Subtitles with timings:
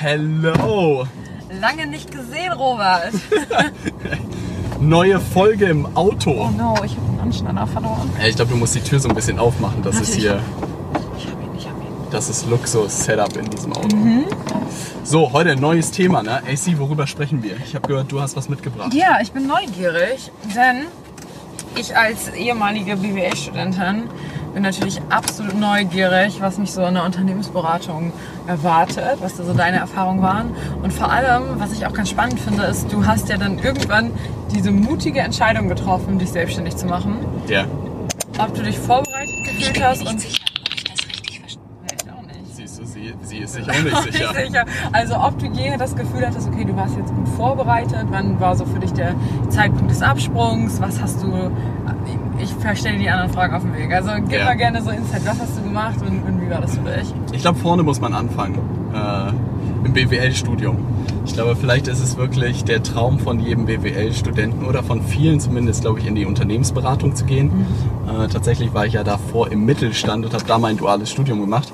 [0.00, 1.04] Hello!
[1.60, 3.10] Lange nicht gesehen, Robert.
[4.80, 6.30] Neue Folge im Auto.
[6.30, 8.08] Oh no, ich habe den Anschneider verloren.
[8.24, 9.82] Ich glaube, du musst die Tür so ein bisschen aufmachen.
[9.82, 10.22] Das ist Natürlich.
[10.22, 10.40] hier,
[11.18, 12.10] Ich hab ihn, ich hab ihn.
[12.12, 13.96] das ist Luxus-Setup in diesem Auto.
[15.02, 16.42] So, heute ein neues Thema, ne?
[16.46, 17.56] AC, worüber sprechen wir?
[17.66, 18.94] Ich habe gehört, du hast was mitgebracht.
[18.94, 20.86] Ja, ich bin neugierig, denn
[21.74, 24.04] ich als ehemalige BWL-Studentin
[24.58, 28.12] bin natürlich absolut neugierig, was mich so in der Unternehmensberatung
[28.48, 30.52] erwartet, was da so deine Erfahrungen waren.
[30.82, 34.10] Und vor allem, was ich auch ganz spannend finde, ist, du hast ja dann irgendwann
[34.52, 37.24] diese mutige Entscheidung getroffen, dich selbstständig zu machen.
[37.46, 37.66] Ja.
[38.36, 41.62] Ob du dich vorbereitet Ich gefühlt hast nicht und sicher, ob ich das richtig verstehe.
[41.82, 42.56] Nee, ich auch nicht.
[42.56, 44.32] Siehst du, sie, sie ist sich auch nicht sicher.
[44.32, 44.64] Nicht sicher.
[44.90, 48.56] Also ob du je das Gefühl hattest, okay, du warst jetzt gut vorbereitet, wann war
[48.56, 49.14] so für dich der
[49.50, 51.52] Zeitpunkt des Absprungs, was hast du,
[52.48, 54.44] ich verstehe die anderen Fragen auf dem Weg, also gib Ja.
[54.46, 57.12] mal gerne so Insight, was hast du gemacht und, und wie war das für dich?
[57.32, 58.58] Ich glaube, vorne muss man anfangen.
[58.94, 60.76] Äh, Im BWL-Studium.
[61.24, 65.82] Ich glaube, vielleicht ist es wirklich der Traum von jedem BWL-Studenten oder von vielen zumindest,
[65.82, 67.50] glaube ich, in die Unternehmensberatung zu gehen.
[68.08, 71.72] Äh, tatsächlich war ich ja davor im Mittelstand und habe da mein duales Studium gemacht.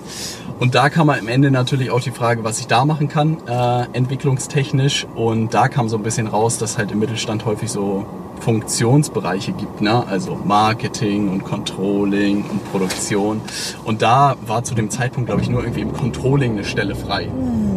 [0.58, 3.84] Und da kam am Ende natürlich auch die Frage, was ich da machen kann, äh,
[3.92, 5.06] entwicklungstechnisch.
[5.14, 8.04] Und da kam so ein bisschen raus, dass halt im Mittelstand häufig so
[8.40, 10.04] Funktionsbereiche gibt, ne?
[10.06, 13.40] also Marketing und Controlling und Produktion.
[13.84, 17.28] Und da war zu dem Zeitpunkt, glaube ich, nur irgendwie im Controlling eine Stelle frei.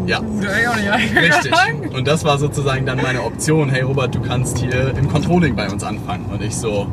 [0.08, 1.54] Ja, ich auch nicht richtig.
[1.94, 3.70] Und das war sozusagen dann meine Option.
[3.70, 6.28] Hey Robert, du kannst hier im Controlling bei uns anfangen.
[6.32, 6.88] Und ich so,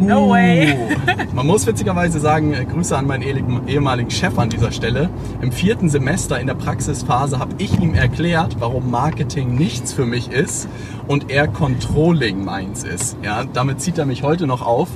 [0.00, 0.74] No way.
[1.34, 5.10] Man muss witzigerweise sagen, äh, Grüße an meinen ehemaligen- ehemaligen Chef an dieser Stelle.
[5.42, 10.30] Im vierten Semester in der Praxisphase habe ich ihm erklärt, warum Marketing nichts für mich
[10.32, 10.68] ist
[11.06, 13.16] und er Controlling meins ist.
[13.22, 14.88] Ja, damit zieht er mich heute noch auf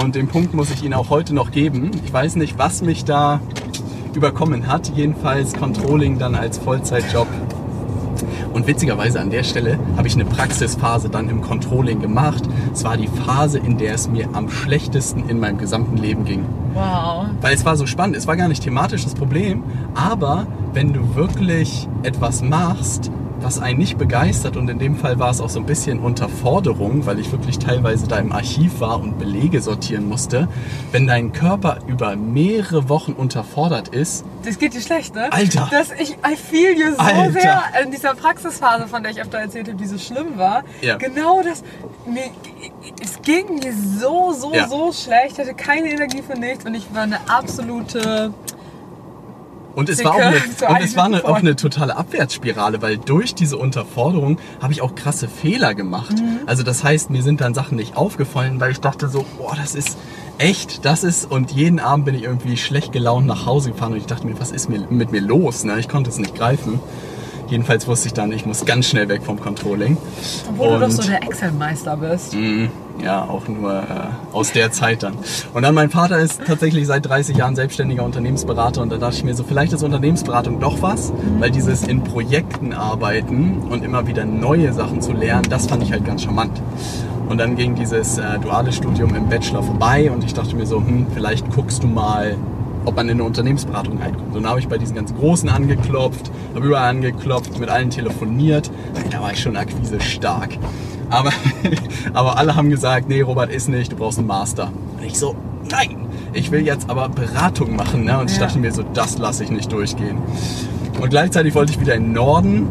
[0.00, 1.90] und den Punkt muss ich ihm auch heute noch geben.
[2.04, 3.40] Ich weiß nicht, was mich da
[4.14, 4.92] überkommen hat.
[4.94, 7.26] Jedenfalls Controlling dann als Vollzeitjob
[8.54, 12.44] und witzigerweise an der Stelle habe ich eine Praxisphase dann im Controlling gemacht.
[12.72, 16.46] Es war die Phase, in der es mir am schlechtesten in meinem gesamten Leben ging.
[16.72, 17.26] Wow.
[17.40, 18.16] Weil es war so spannend.
[18.16, 19.64] Es war gar nicht thematisch das Problem.
[19.94, 23.10] Aber wenn du wirklich etwas machst,
[23.44, 27.06] was einen nicht begeistert und in dem Fall war es auch so ein bisschen Unterforderung,
[27.06, 30.48] weil ich wirklich teilweise da im Archiv war und Belege sortieren musste.
[30.92, 35.32] Wenn dein Körper über mehrere Wochen unterfordert ist, Das geht dir schlecht, ne?
[35.32, 35.68] Alter.
[35.70, 37.32] Das, ich, I feel you so Alter.
[37.32, 40.64] sehr in dieser Praxisphase, von der ich öfter erzählt habe, die so schlimm war.
[40.80, 40.96] Ja.
[40.96, 41.62] Genau das.
[42.06, 42.24] Mir,
[43.02, 44.68] es ging mir so, so, Ja.
[44.68, 45.32] so schlecht.
[45.32, 48.32] Ich hatte keine Energie für nichts und ich war eine absolute.
[49.74, 52.98] Und es Sie war auch eine, und es war eine, auch eine totale Abwärtsspirale, weil
[52.98, 56.18] durch diese Unterforderung habe ich auch krasse Fehler gemacht.
[56.18, 56.40] Mhm.
[56.46, 59.74] Also das heißt, mir sind dann Sachen nicht aufgefallen, weil ich dachte so, boah, das
[59.74, 59.96] ist
[60.38, 63.98] echt, das ist und jeden Abend bin ich irgendwie schlecht gelaunt nach Hause gefahren und
[63.98, 65.64] ich dachte mir, was ist mir, mit mir los?
[65.64, 65.78] Ne?
[65.78, 66.80] Ich konnte es nicht greifen.
[67.48, 69.96] Jedenfalls wusste ich dann, ich muss ganz schnell weg vom Controlling.
[70.48, 72.34] Obwohl du doch so Und- der Excel-Meister bist.
[72.34, 72.70] Mhm.
[73.02, 73.84] Ja, auch nur äh,
[74.32, 75.14] aus der Zeit dann.
[75.52, 79.24] Und dann mein Vater ist tatsächlich seit 30 Jahren selbstständiger Unternehmensberater und da dachte ich
[79.24, 84.24] mir so, vielleicht ist Unternehmensberatung doch was, weil dieses in Projekten arbeiten und immer wieder
[84.24, 86.62] neue Sachen zu lernen, das fand ich halt ganz charmant.
[87.28, 90.76] Und dann ging dieses äh, duale Studium im Bachelor vorbei und ich dachte mir so,
[90.76, 92.36] hm, vielleicht guckst du mal,
[92.84, 94.28] ob man in eine Unternehmensberatung reinkommt.
[94.34, 98.70] Und dann habe ich bei diesen ganz Großen angeklopft, habe überall angeklopft, mit allen telefoniert.
[99.10, 100.56] Da war ich schon akquise stark.
[101.10, 101.30] Aber,
[102.14, 104.70] aber alle haben gesagt, nee, Robert ist nicht, du brauchst einen Master.
[104.98, 105.34] Und ich so,
[105.70, 105.96] nein,
[106.32, 108.04] ich will jetzt aber Beratung machen.
[108.04, 108.18] Ne?
[108.18, 108.46] Und ich Ja.
[108.46, 110.18] dachte mir so, das lasse ich nicht durchgehen.
[111.00, 112.68] Und gleichzeitig wollte ich wieder in den Norden.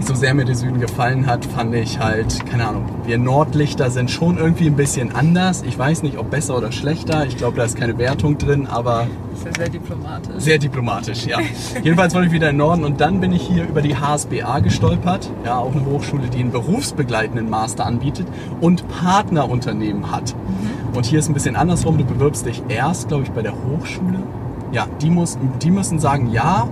[0.00, 4.10] So sehr mir der Süden gefallen hat, fand ich halt, keine Ahnung, wir Nordlichter sind
[4.10, 5.62] schon irgendwie ein bisschen anders.
[5.66, 7.26] Ich weiß nicht, ob besser oder schlechter.
[7.26, 10.34] Ich glaube, da ist keine Wertung drin, aber ist ja sehr diplomatisch.
[10.38, 11.38] sehr diplomatisch, ja.
[11.82, 14.60] Jedenfalls wollte ich wieder in den Norden und dann bin ich hier über die HSBA
[14.60, 15.30] gestolpert.
[15.44, 18.26] Ja, auch eine Hochschule, die einen berufsbegleitenden Master anbietet
[18.60, 20.34] und Partnerunternehmen hat.
[20.94, 21.98] Und hier ist ein bisschen andersrum.
[21.98, 24.22] Du bewirbst dich erst, glaube ich, bei der Hochschule.
[24.72, 26.68] Ja, die, muss, die müssen sagen ja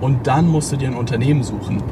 [0.00, 1.82] und dann musst du dir ein Unternehmen suchen.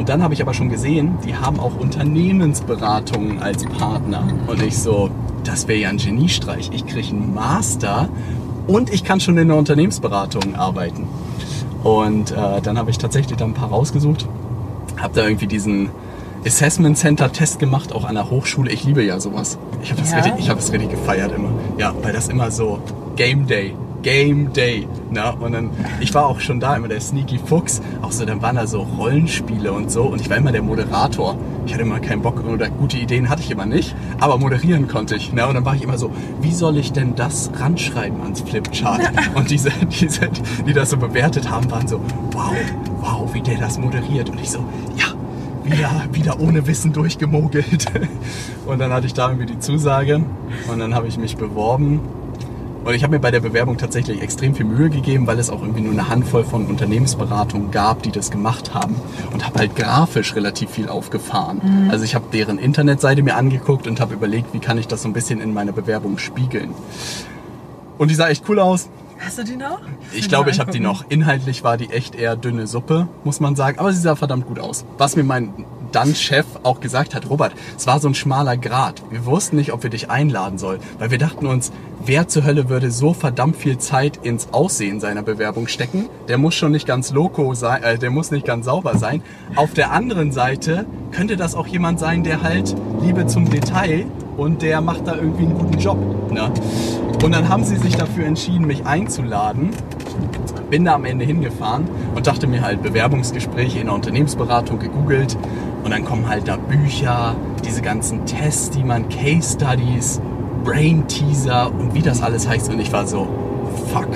[0.00, 4.26] Und dann habe ich aber schon gesehen, die haben auch Unternehmensberatungen als Partner.
[4.46, 5.10] Und ich so,
[5.44, 6.70] das wäre ja ein Geniestreich.
[6.72, 8.08] Ich kriege einen Master
[8.66, 11.06] und ich kann schon in der Unternehmensberatung arbeiten.
[11.84, 14.26] Und äh, dann habe ich tatsächlich da ein paar rausgesucht.
[14.96, 15.90] Habe da irgendwie diesen
[16.46, 18.72] Assessment Center Test gemacht, auch an der Hochschule.
[18.72, 19.58] Ich liebe ja sowas.
[19.82, 20.20] Ich habe das, Ja?
[20.20, 21.50] richtig, ich hab das richtig gefeiert immer.
[21.76, 22.78] Ja, weil das immer so
[23.16, 23.74] Game Day.
[24.02, 24.88] Game Day.
[25.10, 25.70] Na, und dann,
[26.00, 27.80] ich war auch schon da, immer der Sneaky Fuchs.
[28.02, 30.04] Auch so, dann waren da so Rollenspiele und so.
[30.04, 31.36] Und ich war immer der Moderator.
[31.66, 33.94] Ich hatte immer keinen Bock oder gute Ideen hatte ich immer nicht.
[34.18, 35.32] Aber moderieren konnte ich.
[35.32, 36.10] Na, und dann war ich immer so,
[36.40, 39.00] wie soll ich denn das ranschreiben ans Flipchart?
[39.34, 39.70] Und diese,
[40.00, 40.28] diese,
[40.66, 42.00] die das so bewertet haben, waren so,
[42.32, 42.52] wow,
[43.00, 44.30] wow, wie der das moderiert.
[44.30, 44.64] Und ich so,
[44.96, 45.06] ja,
[45.64, 47.86] wieder, wieder ohne Wissen durchgemogelt.
[48.66, 50.22] Und dann hatte ich da irgendwie die Zusage
[50.70, 52.00] und dann habe ich mich beworben.
[52.84, 55.60] Und ich habe mir bei der Bewerbung tatsächlich extrem viel Mühe gegeben, weil es auch
[55.60, 58.96] irgendwie nur eine Handvoll von Unternehmensberatungen gab, die das gemacht haben.
[59.32, 61.88] Und habe halt grafisch relativ viel aufgefahren.
[61.90, 65.08] Also ich habe deren Internetseite mir angeguckt und habe überlegt, wie kann ich das so
[65.08, 66.70] ein bisschen in meiner Bewerbung spiegeln.
[67.98, 68.88] Und die sah echt cool aus.
[69.24, 69.80] Hast du die noch?
[70.12, 71.04] Ich glaube, ich habe die noch.
[71.08, 73.78] Inhaltlich war die echt eher dünne Suppe, muss man sagen.
[73.78, 74.84] Aber sie sah verdammt gut aus.
[74.96, 79.02] Was mir mein dann Chef auch gesagt hat, Robert, es war so ein schmaler Grat.
[79.10, 81.72] Wir wussten nicht, ob wir dich einladen sollen, weil wir dachten uns,
[82.04, 86.08] wer zur Hölle würde so verdammt viel Zeit ins Aussehen seiner Bewerbung stecken?
[86.28, 89.22] Der muss schon nicht ganz loco sein, äh, der muss nicht ganz sauber sein.
[89.56, 94.06] Auf der anderen Seite könnte das auch jemand sein, der halt Liebe zum Detail
[94.40, 95.98] und der macht da irgendwie einen guten Job.
[96.32, 96.50] Ne?
[97.22, 99.70] Und dann haben sie sich dafür entschieden, mich einzuladen
[100.70, 105.36] bin da am Ende hingefahren und dachte mir halt Bewerbungsgespräche in der Unternehmensberatung gegoogelt
[105.82, 107.34] und dann kommen halt da Bücher,
[107.64, 110.20] diese ganzen Tests, die man, Case Studies,
[110.62, 113.26] Brain Teaser und wie das alles heißt und ich war so,
[113.92, 114.08] fuck.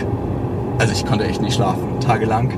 [0.79, 2.53] Also ich konnte echt nicht schlafen, tagelang.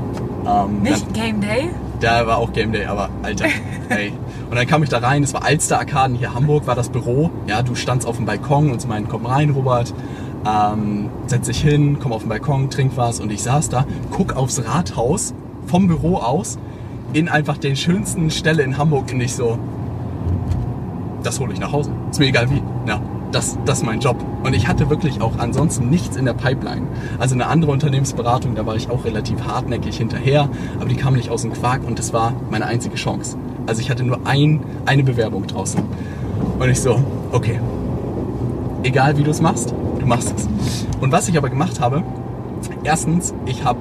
[0.46, 1.70] Ähm, Nicht Game Day?
[2.00, 3.46] da war auch Game Day, aber Alter,
[3.88, 4.12] ey.
[4.48, 7.30] Und dann kam ich da rein, es war Alster Arkaden, hier Hamburg war das Büro.
[7.46, 9.92] Ja, du standst auf dem Balkon und sie meinten, komm rein, Robert.
[10.46, 13.18] Ähm, setz dich hin, komm auf den Balkon, trink was.
[13.18, 15.34] Und ich saß da, guck aufs Rathaus
[15.66, 16.58] vom Büro aus
[17.12, 19.58] in einfach den schönsten Stelle in Hamburg und ich so,
[21.22, 21.90] das hole ich nach Hause.
[22.10, 22.62] Ist mir egal wie.
[22.86, 23.00] Ja,
[23.32, 24.16] das, das ist mein Job.
[24.44, 26.86] Und ich hatte wirklich auch ansonsten nichts in der Pipeline.
[27.18, 30.48] Also eine andere Unternehmensberatung, da war ich auch relativ hartnäckig hinterher,
[30.78, 33.36] aber die kam nicht aus dem Quark und das war meine einzige Chance.
[33.66, 35.80] Also ich hatte nur ein, eine Bewerbung draußen.
[36.58, 37.02] Und ich so,
[37.32, 37.60] okay,
[38.82, 40.48] egal wie du es machst, du machst es.
[41.00, 42.02] Und was ich aber gemacht habe,
[42.84, 43.80] erstens, ich habe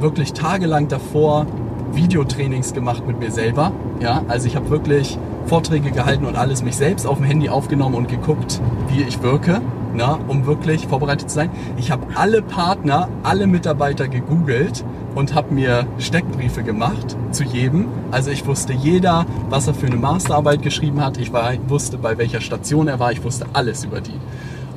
[0.00, 1.46] wirklich tagelang davor
[1.92, 3.72] Videotrainings gemacht mit mir selber.
[4.00, 5.18] Ja, also ich habe wirklich
[5.48, 9.62] Vorträge gehalten und alles mich selbst auf dem Handy aufgenommen und geguckt, wie ich wirke,
[9.94, 11.50] na, um wirklich vorbereitet zu sein.
[11.78, 14.84] Ich habe alle Partner, alle Mitarbeiter gegoogelt
[15.14, 17.86] und habe mir Steckbriefe gemacht zu jedem.
[18.10, 21.16] Also ich wusste jeder, was er für eine Masterarbeit geschrieben hat.
[21.16, 23.10] Ich war, wusste, bei welcher Station er war.
[23.10, 24.20] Ich wusste alles über die.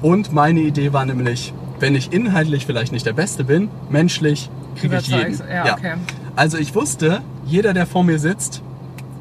[0.02, 4.98] Und meine Idee war nämlich, wenn ich inhaltlich vielleicht nicht der Beste bin, menschlich kriege
[4.98, 5.38] ich jeden.
[5.50, 5.94] Ja, okay.
[6.36, 8.64] Also ich wusste, jeder, der vor mir sitzt,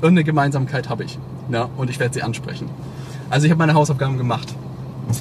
[0.00, 1.18] irgendeine Gemeinsamkeit habe ich.
[1.52, 2.68] Ja, und ich werde sie ansprechen.
[3.28, 4.54] Also ich habe meine Hausaufgaben gemacht.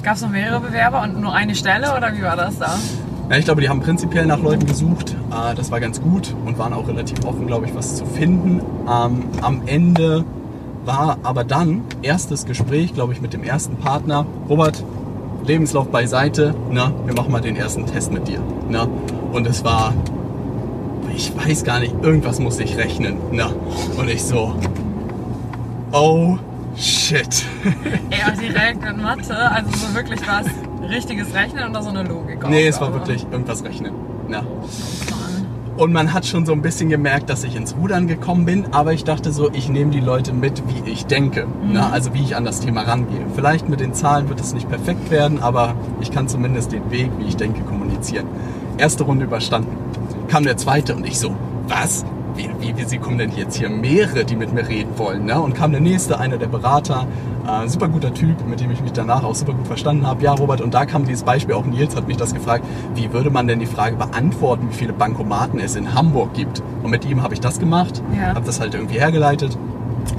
[0.02, 2.74] Gab es noch mehrere Bewerber und nur eine Stelle oder wie war das da?
[3.28, 5.16] Ja, ich glaube, die haben prinzipiell nach Leuten gesucht.
[5.30, 8.60] Äh, Das war ganz gut und waren auch relativ offen, glaube ich, was zu finden.
[8.88, 10.24] Ähm, Am Ende
[10.84, 14.26] war aber dann erstes Gespräch, glaube ich, mit dem ersten Partner.
[14.48, 14.82] Robert,
[15.44, 16.54] Lebenslauf beiseite.
[16.70, 18.40] Na, wir machen mal den ersten Test mit dir.
[18.68, 18.86] Na,
[19.32, 19.92] und es war,
[21.14, 23.16] ich weiß gar nicht, irgendwas muss ich rechnen.
[23.32, 23.50] Na,
[23.98, 24.54] und ich so,
[25.92, 26.38] oh
[26.76, 27.44] shit.
[28.10, 30.46] Ey, auch direkt mit Mathe, also so wirklich was
[30.88, 32.46] richtiges Rechnen oder so eine Logik?
[32.48, 33.94] Nee, es war wirklich irgendwas rechnen.
[34.28, 34.42] Na.
[35.76, 38.92] Und man hat schon so ein bisschen gemerkt, dass ich ins Rudern gekommen bin, aber
[38.92, 41.46] ich dachte so, ich nehme die Leute mit, wie ich denke.
[41.72, 43.24] Na, also wie ich an das Thema rangehe.
[43.34, 47.10] Vielleicht mit den Zahlen wird es nicht perfekt werden, aber ich kann zumindest den Weg,
[47.18, 48.26] wie ich denke, kommunizieren.
[48.76, 49.74] Erste Runde überstanden.
[50.28, 51.34] Kam der zweite und ich so,
[51.66, 52.04] was?
[52.40, 55.26] Wie, wie, wie sie kommen denn jetzt hier mehrere, die mit mir reden wollen?
[55.26, 55.38] Ne?
[55.38, 57.06] Und kam der nächste, einer der Berater,
[57.46, 60.22] äh, super guter Typ, mit dem ich mich danach auch super gut verstanden habe.
[60.22, 63.28] Ja, Robert, und da kam dieses Beispiel, auch Nils hat mich das gefragt, wie würde
[63.28, 66.62] man denn die Frage beantworten, wie viele Bankomaten es in Hamburg gibt?
[66.82, 68.34] Und mit ihm habe ich das gemacht, Ja.
[68.34, 69.58] habe das halt irgendwie hergeleitet.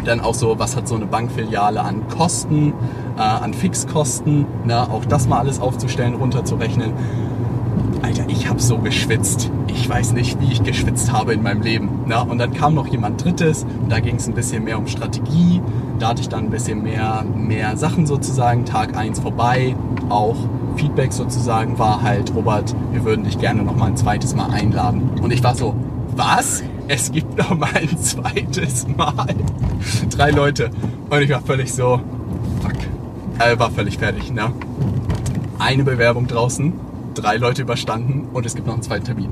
[0.05, 2.73] Dann auch so, was hat so eine Bankfiliale an Kosten,
[3.17, 4.79] äh, an Fixkosten, ne?
[4.91, 6.93] auch das mal alles aufzustellen, runterzurechnen.
[8.01, 9.51] Alter, ich habe so geschwitzt.
[9.67, 12.03] Ich weiß nicht, wie ich geschwitzt habe in meinem Leben.
[12.07, 14.87] Na, und dann kam noch jemand Drittes und da ging es ein bisschen mehr um
[14.87, 15.61] Strategie.
[15.99, 18.65] Da hatte ich dann ein bisschen mehr, mehr Sachen sozusagen.
[18.65, 19.75] Tag 1 vorbei.
[20.09, 20.35] Auch
[20.77, 25.11] Feedback sozusagen war halt, Robert, wir würden dich gerne noch mal ein zweites Mal einladen.
[25.21, 25.75] Und ich war so,
[26.15, 26.63] was?
[26.87, 29.35] Es gibt noch mal ein zweites Mal.
[30.09, 30.71] Drei Leute.
[31.09, 32.01] Und ich war völlig so,
[32.61, 33.59] fuck.
[33.59, 34.51] War völlig fertig, ne?
[35.59, 36.73] Eine Bewerbung draußen
[37.13, 39.29] drei Leute überstanden und es gibt noch einen zweiten Termin.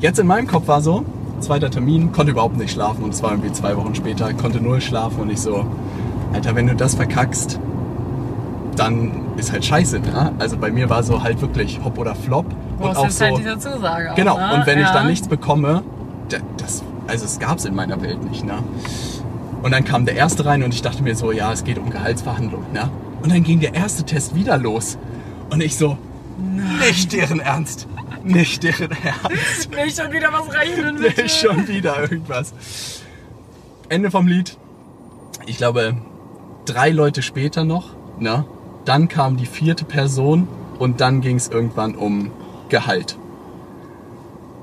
[0.00, 1.04] Jetzt in meinem Kopf war so,
[1.40, 4.80] zweiter Termin, konnte überhaupt nicht schlafen und es war irgendwie zwei Wochen später, konnte null
[4.80, 5.66] schlafen und ich so,
[6.32, 7.58] Alter, wenn du das verkackst,
[8.76, 10.00] dann ist halt scheiße.
[10.00, 10.32] Ne?
[10.38, 12.46] Also bei mir war so halt wirklich Hop oder Flop.
[12.78, 14.12] Und auch jetzt so, halt diese Zusage.
[14.12, 14.54] auch, genau, ne?
[14.54, 14.92] und wenn ich ja.
[14.92, 15.82] dann nichts bekomme,
[16.28, 18.44] da- das, also es gab es in meiner Welt nicht.
[18.44, 18.54] Ne?
[19.62, 21.90] Und dann kam der erste rein und ich dachte mir so, ja, es geht um
[21.90, 22.64] Gehaltsverhandlung.
[22.72, 22.88] Ne?
[23.22, 24.96] Und dann ging der erste Test wieder los.
[25.50, 25.98] Und ich so,
[26.38, 27.88] nicht deren Ernst.
[28.22, 29.70] Nicht deren Ernst.
[29.74, 31.22] Nicht schon wieder was rechnen, bitte.
[31.22, 32.52] Nicht schon wieder irgendwas.
[33.88, 34.56] Ende vom Lied.
[35.46, 35.96] Ich glaube,
[36.66, 37.96] drei Leute später noch.
[38.18, 38.44] Ne?
[38.84, 42.30] Dann kam die vierte Person und dann ging es irgendwann um
[42.68, 43.18] Gehalt.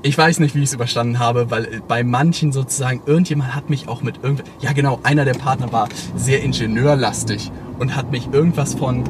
[0.04, 3.72] Ich weiß nicht, wie ich es überstanden habe, weil äh, bei manchen sozusagen, irgendjemand hat
[3.72, 4.44] mich auch mit irgend...
[4.60, 9.04] Ja genau, einer der Partner war sehr ingenieurlastig und hat mich irgendwas von,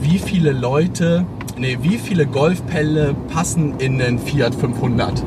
[0.00, 1.24] wie viele Leute,
[1.60, 5.22] nee, wie viele Golfpelle passen in einen Fiat 500.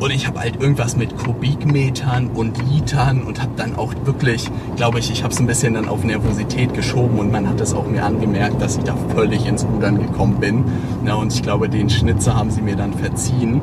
[0.00, 4.98] Und ich habe halt irgendwas mit Kubikmetern und Litern und habe dann auch wirklich, glaube
[4.98, 7.86] ich, ich habe es ein bisschen dann auf Nervosität geschoben und man hat es auch
[7.86, 10.64] mir angemerkt, dass ich da völlig ins Rudern gekommen bin.
[11.04, 13.60] Na, und ich glaube, den Schnitzer haben sie mir dann verziehen.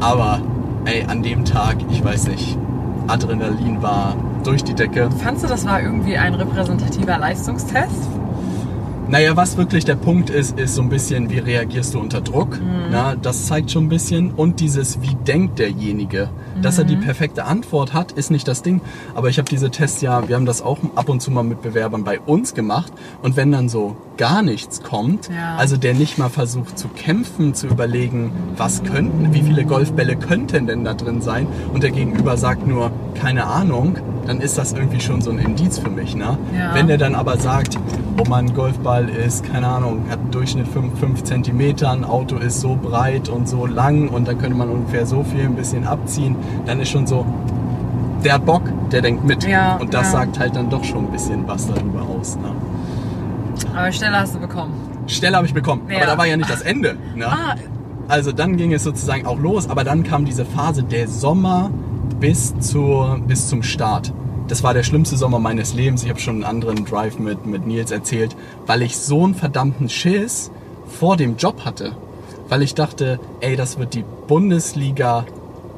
[0.00, 0.40] Aber
[0.86, 2.58] ey, an dem Tag, ich weiß nicht,
[3.06, 5.08] Adrenalin war durch die Decke.
[5.22, 8.08] Fandst du, das war irgendwie ein repräsentativer Leistungstest?
[9.08, 12.60] Naja, was wirklich der Punkt ist, ist so ein bisschen, wie reagierst du unter Druck.
[12.60, 12.90] Mhm.
[12.90, 14.32] Na, das zeigt schon ein bisschen.
[14.32, 16.28] Und dieses, wie denkt derjenige.
[16.62, 16.88] Dass er Mhm.
[16.88, 18.80] die perfekte Antwort hat, ist nicht das Ding.
[19.14, 21.62] Aber ich habe diese Tests ja, wir haben das auch ab und zu mal mit
[21.62, 22.92] Bewerbern bei uns gemacht.
[23.22, 25.56] Und wenn dann so gar nichts kommt, Ja.
[25.56, 30.66] also der nicht mal versucht zu kämpfen, zu überlegen, was könnten, wie viele Golfbälle könnten
[30.66, 33.96] denn da drin sein, und der Gegenüber sagt nur, keine Ahnung,
[34.26, 36.16] dann ist das irgendwie schon so ein Indiz für mich.
[36.16, 36.38] Ne?
[36.56, 36.74] Ja.
[36.74, 37.78] Wenn der dann aber sagt,
[38.18, 42.60] oh mein Golfball ist, keine Ahnung, hat einen Durchschnitt 5, 5 cm, ein Auto ist
[42.60, 46.34] so breit und so lang und dann könnte man ungefähr so viel ein bisschen abziehen,
[46.66, 47.24] dann ist schon so,
[48.24, 49.44] der hat Bock, der denkt mit.
[49.46, 50.18] Ja, und das ja.
[50.18, 52.36] sagt halt dann doch schon ein bisschen was darüber aus.
[52.36, 52.50] Ne?
[53.74, 54.72] Aber Stelle hast du bekommen.
[55.06, 55.98] Stelle habe ich bekommen, Ja.
[55.98, 56.96] aber da war ja nicht das Ende.
[57.14, 57.26] Ne?
[57.26, 57.54] Ah,
[58.08, 61.70] Also dann ging es sozusagen auch los, aber dann kam diese Phase der Sommer
[62.20, 64.12] bis, zur, bis zum Start.
[64.48, 66.04] Das war der schlimmste Sommer meines Lebens.
[66.04, 68.36] Ich habe schon einen anderen Drive mit, mit Nils erzählt,
[68.66, 70.50] weil ich so einen verdammten Schiss
[70.86, 71.92] vor dem Job hatte.
[72.48, 75.24] Weil ich dachte, ey, das wird die Bundesliga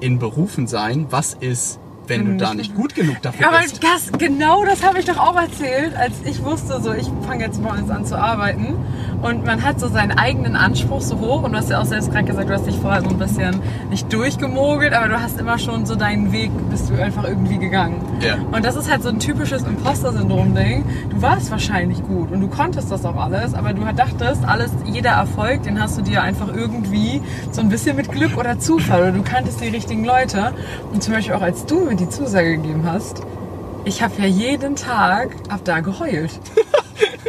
[0.01, 1.07] in Berufen sein.
[1.11, 3.83] Was ist, wenn du da nicht gut genug dafür Ja, aber bist?
[3.83, 7.63] das, genau das habe ich doch auch erzählt, als ich wusste, so ich fange jetzt
[7.63, 8.77] bei uns an zu arbeiten
[9.23, 12.13] und man hat so seinen eigenen Anspruch so hoch und du hast ja auch selbst
[12.13, 13.61] gerade gesagt, du hast dich vorher so ein bisschen
[13.91, 18.01] nicht durchgemogelt, aber du hast immer schon so deinen Weg, bist du einfach irgendwie gegangen.
[18.21, 18.37] Ja.
[18.53, 20.85] Und das ist halt so ein typisches Imposter-Syndrom-Ding.
[21.11, 25.11] Du warst wahrscheinlich gut und du konntest das auch alles, aber du dachtest, alles, jeder
[25.11, 27.21] Erfolg, den hast du dir einfach irgendwie
[27.51, 30.53] so ein bisschen mit Glück oder Zufall oder du kanntest die richtigen Leute.
[30.93, 33.23] Und zum Beispiel auch als du mir die Zusage gegeben hast,
[33.85, 36.39] ich habe ja jeden Tag ab da geheult.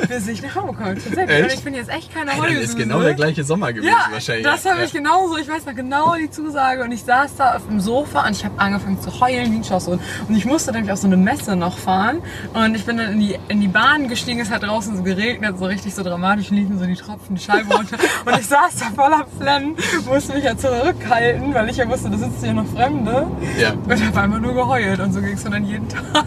[0.08, 0.96] Bis ich nach Hause komme.
[0.96, 1.30] Tatsächlich.
[1.30, 1.44] Echt?
[1.44, 2.62] Und ich bin jetzt echt keine Heulsuse.
[2.62, 4.46] ist genau der gleiche Sommer gewesen Ja, wahrscheinlich.
[4.46, 4.86] das habe ja.
[4.86, 5.38] ich genauso.
[5.38, 8.46] Ich weiß noch genau die Zusage und ich saß da auf dem Sofa und ich
[8.46, 9.88] habe angefangen zu heulen wie ein Schoss.
[9.88, 12.22] Und und ich musste nämlich auf so eine Messe noch fahren
[12.54, 14.40] und ich bin dann in die, in die Bahn gestiegen.
[14.40, 17.74] Es hat draußen so geregnet, so richtig so dramatisch liefen so die Tropfen, die Scheibe
[17.74, 17.98] runter.
[18.26, 19.76] und ich saß da voller Flennen,
[20.08, 23.28] musste mich ja zurückhalten, weil ich ja wusste, da sitzen hier noch Fremde.
[23.60, 23.74] Ja.
[23.74, 26.26] Und habe einfach nur geheult und so ging es dann jeden Tag.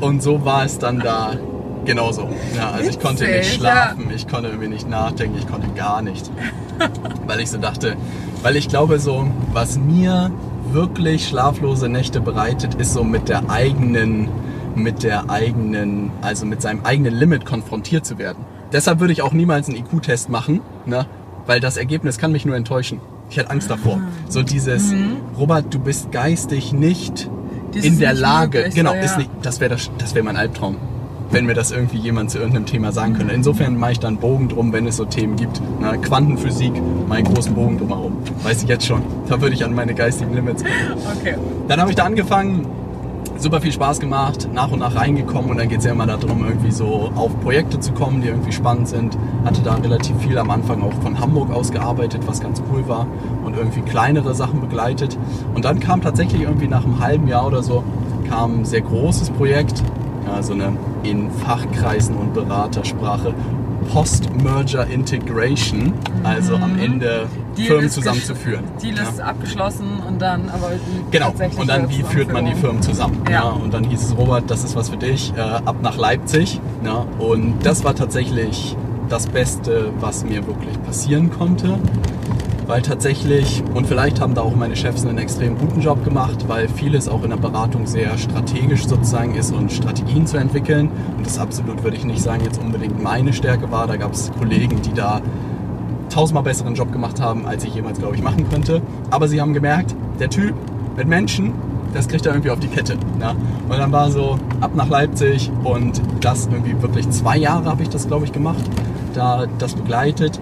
[0.00, 1.32] Und so war es dann da
[1.84, 2.28] genauso.
[2.56, 6.30] Ja, also ich konnte nicht schlafen, ich konnte irgendwie nicht nachdenken, ich konnte gar nicht.
[7.26, 7.96] weil ich so dachte,
[8.42, 10.30] weil ich glaube so, was mir
[10.72, 14.28] wirklich schlaflose Nächte bereitet, ist so mit der eigenen,
[14.74, 18.44] mit der eigenen, also mit seinem eigenen Limit konfrontiert zu werden.
[18.72, 21.06] Deshalb würde ich auch niemals einen IQ-Test machen, ne?
[21.46, 23.00] weil das Ergebnis kann mich nur enttäuschen.
[23.30, 24.00] Ich hätte Angst davor.
[24.28, 24.92] So dieses,
[25.38, 27.30] Robert, du bist geistig nicht
[27.72, 30.76] Das in der Lage, genau, ist nicht, das wäre das, das wäre mein Albtraum,
[31.34, 33.34] wenn mir das irgendwie jemand zu irgendeinem Thema sagen könnte.
[33.34, 35.60] Insofern mache ich da einen Bogen drum, wenn es so Themen gibt.
[35.80, 36.72] Na, Quantenphysik,
[37.08, 38.16] meinen großen Bogen drumherum.
[38.44, 39.02] Weiß ich jetzt schon.
[39.28, 41.02] Da würde ich an meine geistigen Limits kommen.
[41.20, 41.34] Okay.
[41.66, 42.66] Dann habe ich da angefangen,
[43.36, 46.44] super viel Spaß gemacht, nach und nach reingekommen und dann geht es ja immer darum,
[46.44, 49.18] irgendwie so auf Projekte zu kommen, die irgendwie spannend sind.
[49.44, 53.08] Hatte da relativ viel am Anfang auch von Hamburg aus gearbeitet, was ganz cool war
[53.44, 55.18] und irgendwie kleinere Sachen begleitet.
[55.52, 57.82] Und dann kam tatsächlich irgendwie nach einem halben Jahr oder so,
[58.28, 59.82] kam ein sehr großes Projekt,
[60.26, 63.34] ja, so eine in Fachkreisen und Beratersprache
[63.92, 67.26] Post-Merger Integration, also am Ende
[67.56, 68.64] Deal Firmen zusammenzuführen.
[68.82, 69.02] Deal Ja.
[69.02, 70.70] ist abgeschlossen und dann aber
[71.10, 73.22] Genau, und dann wie führt man die Firmen zusammen?
[73.26, 73.32] Ja.
[73.32, 73.42] Ja.
[73.50, 76.60] und dann hieß es, Robert, das ist was für dich, äh, ab nach Leipzig.
[76.84, 78.76] Ja, und das war tatsächlich
[79.08, 81.78] das Beste, was mir wirklich passieren konnte,
[82.66, 86.68] weil tatsächlich, und vielleicht haben da auch meine Chefs einen extrem guten Job gemacht, weil
[86.68, 90.90] vieles auch in der Beratung sehr strategisch sozusagen ist und Strategien zu entwickeln.
[91.16, 93.86] Und das absolut würde ich nicht sagen, jetzt unbedingt meine Stärke war.
[93.86, 95.20] Da gab es Kollegen, die da
[96.08, 98.80] tausendmal besseren Job gemacht haben, als ich jemals, glaube ich, machen könnte.
[99.10, 100.54] Aber sie haben gemerkt, der Typ
[100.96, 101.52] mit Menschen,
[101.92, 102.96] das kriegt er irgendwie auf die Kette.
[103.18, 103.34] Ne?
[103.68, 107.88] Und dann war so ab nach Leipzig und das irgendwie wirklich zwei Jahre habe ich
[107.88, 108.64] das, glaube ich, gemacht,
[109.14, 110.40] da das begleitet.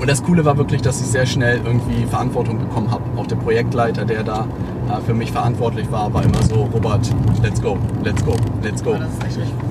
[0.00, 3.02] Und das Coole war wirklich, dass ich sehr schnell irgendwie Verantwortung bekommen habe.
[3.16, 4.46] Auch der Projektleiter, der da
[4.88, 7.10] äh, für mich verantwortlich war, war immer so, Robert,
[7.42, 8.92] let's go, let's go, let's go.
[8.92, 9.06] Ja, gut.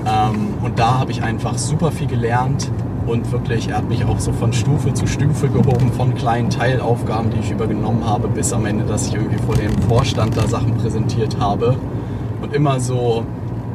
[0.06, 2.70] Ähm, und da habe ich einfach super viel gelernt
[3.06, 7.30] und wirklich, er hat mich auch so von Stufe zu Stufe gehoben, von kleinen Teilaufgaben,
[7.30, 10.76] die ich übernommen habe, bis am Ende, dass ich irgendwie vor dem Vorstand da Sachen
[10.76, 11.76] präsentiert habe
[12.42, 13.24] und immer so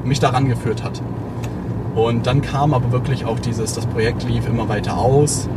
[0.04, 1.02] mich daran geführt hat.
[1.96, 5.50] Und dann kam aber wirklich auch dieses, das Projekt lief immer weiter aus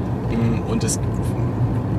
[0.69, 0.99] und es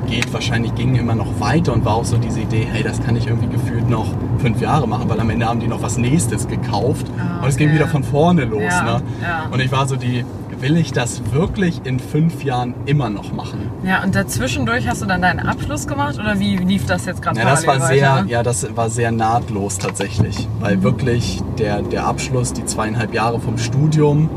[0.08, 3.16] geht wahrscheinlich ging immer noch weiter und war auch so diese Idee, hey, das kann
[3.16, 4.06] ich irgendwie gefühlt noch
[4.38, 7.58] fünf Jahre machen, weil am Ende haben die noch was Nächstes gekauft Ah, und es
[7.58, 7.78] ging okay.
[7.78, 8.62] wieder von vorne los.
[8.70, 9.02] Ja, ne?
[9.24, 9.46] ja.
[9.52, 10.24] Und ich war so die,
[10.60, 13.72] will ich das wirklich in fünf Jahren immer noch machen?
[13.84, 17.40] Ja, und dazwischendurch hast du dann deinen Abschluss gemacht oder wie lief das jetzt gerade
[17.40, 18.26] Ja, das war sehr, weiter?
[18.28, 23.58] ja, das war sehr nahtlos tatsächlich, weil wirklich der, der Abschluss, die zweieinhalb Jahre vom
[23.58, 24.30] Studium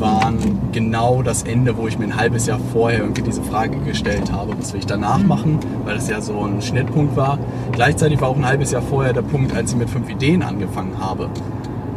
[0.00, 0.38] waren
[0.72, 4.58] genau das Ende, wo ich mir ein halbes Jahr vorher irgendwie diese Frage gestellt habe,
[4.58, 7.38] was will ich danach machen, weil das ja so ein Schnittpunkt war.
[7.72, 10.98] Gleichzeitig war auch ein halbes Jahr vorher der Punkt, als ich mit fünf Ideen angefangen
[10.98, 11.28] habe.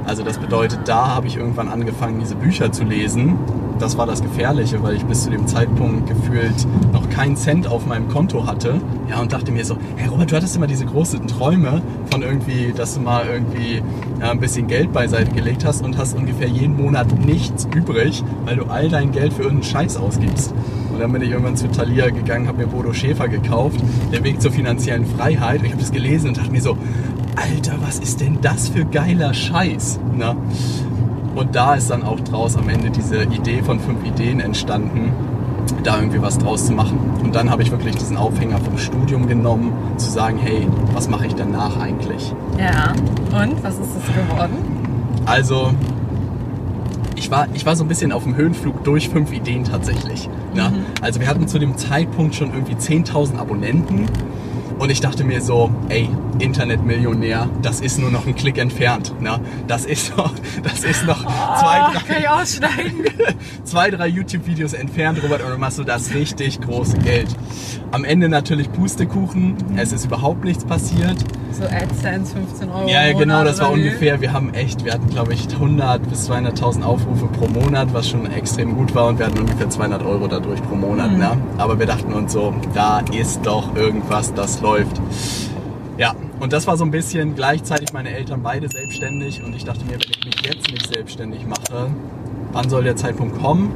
[0.06, 3.38] Also das bedeutet, da habe ich irgendwann angefangen, diese Bücher zu lesen.
[3.80, 7.86] Das war das Gefährliche, weil ich bis zu dem Zeitpunkt gefühlt noch keinen Cent auf
[7.86, 8.82] meinem Konto hatte.
[9.10, 11.82] Ja, und dachte mir so, hey Robert, du hattest immer diese großen Träume
[12.12, 13.82] von irgendwie, dass du mal irgendwie
[14.20, 18.58] ja, ein bisschen Geld beiseite gelegt hast und hast ungefähr jeden Monat nichts übrig, weil
[18.58, 20.54] du all dein Geld für irgendeinen Scheiß ausgibst.
[20.94, 23.80] Und dann bin ich irgendwann zu Thalia gegangen, habe mir Bodo Schäfer gekauft,
[24.12, 25.60] Der Weg zur finanziellen Freiheit.
[25.60, 26.78] Und ich habe das gelesen und dachte mir so,
[27.36, 30.00] Alter, was ist denn das für geiler Scheiß?
[30.16, 30.36] Ne?
[31.34, 35.12] Und da ist dann auch draus am Ende diese Idee von fünf Ideen entstanden,
[35.84, 37.00] da irgendwie was draus zu machen.
[37.24, 41.26] Und dann habe ich wirklich diesen Aufhänger vom Studium genommen, zu sagen, hey, was mache
[41.26, 42.34] ich danach eigentlich?
[42.60, 42.94] Ja,
[43.42, 44.58] und was ist es geworden?
[45.26, 45.72] Also,
[47.16, 50.30] ich war, ich war so ein bisschen auf dem Höhenflug durch fünf Ideen tatsächlich.
[50.54, 50.72] Ne?
[51.02, 54.08] Also wir hatten zu dem Zeitpunkt schon irgendwie 10.000 Abonnenten
[54.80, 56.10] und ich dachte mir so, ey,
[56.40, 59.14] Internetmillionär, das ist nur noch ein Klick entfernt.
[59.22, 59.40] Ne?
[59.68, 60.34] Das, ist noch,
[60.64, 63.34] das ist noch zwei, Ah, drei,
[63.64, 67.28] zwei, drei YouTube-Videos entfernt, Robert, und dann machst du das richtig große Geld.
[67.92, 71.18] Am Ende natürlich Pustekuchen, es ist überhaupt nichts passiert.
[71.52, 72.88] So AdSense 15 Euro.
[72.90, 74.20] Ja, ja, genau, das war ungefähr.
[74.22, 78.26] Wir haben echt, wir hatten glaube ich 100 bis 200.000 Aufrufe pro Monat, was schon
[78.32, 81.12] extrem gut war und wir hatten ungefähr 200 Euro dadurch pro Monat.
[81.12, 81.20] Mhm.
[81.20, 81.38] Ne?
[81.60, 85.00] Aber wir dachten uns so, da ist doch irgendwas, das läuft.
[85.98, 89.86] Ja, und das war so ein bisschen gleichzeitig meine Eltern beide selbstständig und ich dachte
[89.86, 91.92] mir, wenn ich mich jetzt nicht selbstständig mache,
[92.54, 93.72] wann soll der Zeitpunkt kommen?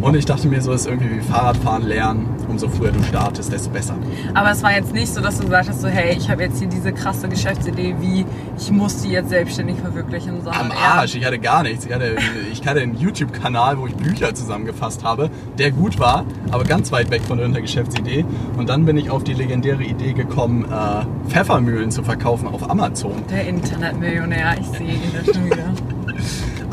[0.00, 2.28] Und ich dachte mir, so ist irgendwie wie Fahrradfahren lernen.
[2.48, 3.94] Umso früher du startest, desto besser.
[4.34, 6.58] Aber es war jetzt nicht so, dass du gesagt hast, so, hey, ich habe jetzt
[6.58, 8.26] hier diese krasse Geschäftsidee, wie
[8.58, 10.42] ich muss die jetzt selbstständig verwirklichen.
[10.42, 11.86] Sondern Am Arsch, ich hatte gar nichts.
[11.86, 12.16] Ich hatte,
[12.52, 17.10] ich hatte einen YouTube-Kanal, wo ich Bücher zusammengefasst habe, der gut war, aber ganz weit
[17.10, 18.24] weg von irgendeiner Geschäftsidee.
[18.58, 23.14] Und dann bin ich auf die legendäre Idee gekommen, äh, Pfeffermühlen zu verkaufen auf Amazon.
[23.30, 25.93] Der Internetmillionär, ich sehe ihn da schon wieder.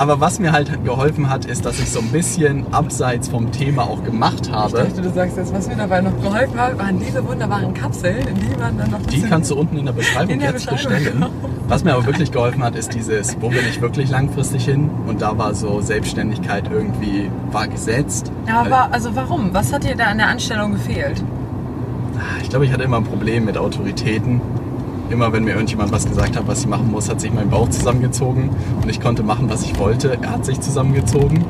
[0.02, 3.84] Aber was mir halt geholfen hat, ist, dass ich so ein bisschen abseits vom Thema
[3.84, 4.78] auch gemacht Ich habe.
[4.78, 8.34] dachte, du sagst jetzt, was mir dabei noch geholfen hat, waren diese wunderbaren Kapseln, in
[8.34, 10.92] die man dann noch Die kannst du unten in der Beschreibung In der jetzt Beschreibung,
[10.96, 11.14] bestellen.
[11.20, 11.30] genau.
[11.68, 14.90] Was mir aber wirklich geholfen hat, ist dieses, wo will ich wirklich langfristig hin?
[15.06, 18.32] Und da war so Selbstständigkeit irgendwie, war gesetzt.
[18.48, 19.54] Ja, aber also warum?
[19.54, 21.24] Was hat dir da an der Anstellung gefehlt?
[22.42, 24.42] Ich glaube, ich hatte immer ein Problem mit Autoritäten.
[25.12, 27.70] Immer wenn mir irgendjemand was gesagt hat, was ich machen muss, hat sich mein Bauch
[27.70, 28.50] zusammengezogen
[28.82, 30.18] und ich konnte machen, was ich wollte.
[30.22, 31.44] Er hat sich zusammengezogen.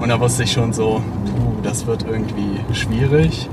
[0.00, 3.48] Und da wusste ich schon so, puh, das wird irgendwie schwierig.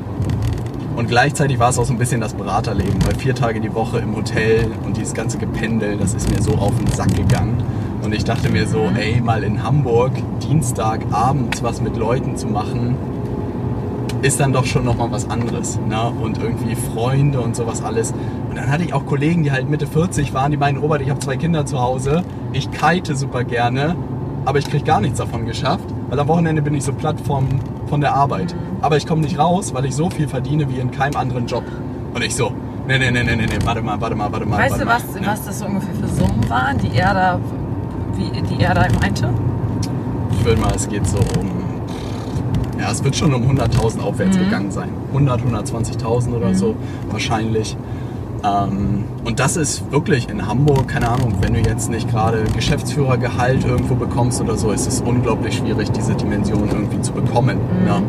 [0.95, 3.97] Und gleichzeitig war es auch so ein bisschen das Beraterleben, weil vier Tage die Woche
[3.97, 7.63] im Hotel und dieses ganze Gependel, das ist mir so auf den Sack gegangen.
[8.03, 10.11] Und ich dachte mir so, ey, mal in Hamburg
[10.47, 12.95] Dienstagabends was mit Leuten zu machen,
[14.21, 15.79] ist dann doch schon nochmal was anderes.
[15.87, 16.11] Ne?
[16.21, 18.13] Und irgendwie Freunde und sowas alles.
[18.49, 21.09] Und dann hatte ich auch Kollegen, die halt Mitte 40 waren, die meinen, Robert, ich
[21.09, 23.95] habe zwei Kinder zu Hause, ich kite super gerne,
[24.45, 27.47] aber ich kriege gar nichts davon geschafft, weil am Wochenende bin ich so platt vom,
[27.87, 28.55] von der Arbeit.
[28.81, 31.63] Aber ich komme nicht raus, weil ich so viel verdiene wie in keinem anderen Job.
[32.13, 32.51] Und ich so,
[32.87, 34.57] nee, nee, nee, nee, nee, nee, warte mal, warte mal, warte mal.
[34.59, 34.95] Weißt warte du, mal.
[34.95, 35.27] was, Ne?
[35.27, 37.39] was das so ungefähr für Summen waren, die er da,
[38.15, 39.29] wie, die er da meinte?
[40.31, 41.56] Ich würde mal, es geht so um
[42.79, 44.41] ja, es wird schon um 100.000 aufwärts Mhm.
[44.41, 44.89] gegangen sein.
[45.13, 46.75] 100, 120.000 oder so
[47.09, 47.75] wahrscheinlich.
[48.43, 53.65] Ähm, und das ist wirklich in Hamburg, keine Ahnung, wenn du jetzt nicht gerade Geschäftsführergehalt
[53.65, 57.57] irgendwo bekommst oder so, ist es unglaublich schwierig, diese Dimension irgendwie zu bekommen.
[57.83, 58.01] Ne?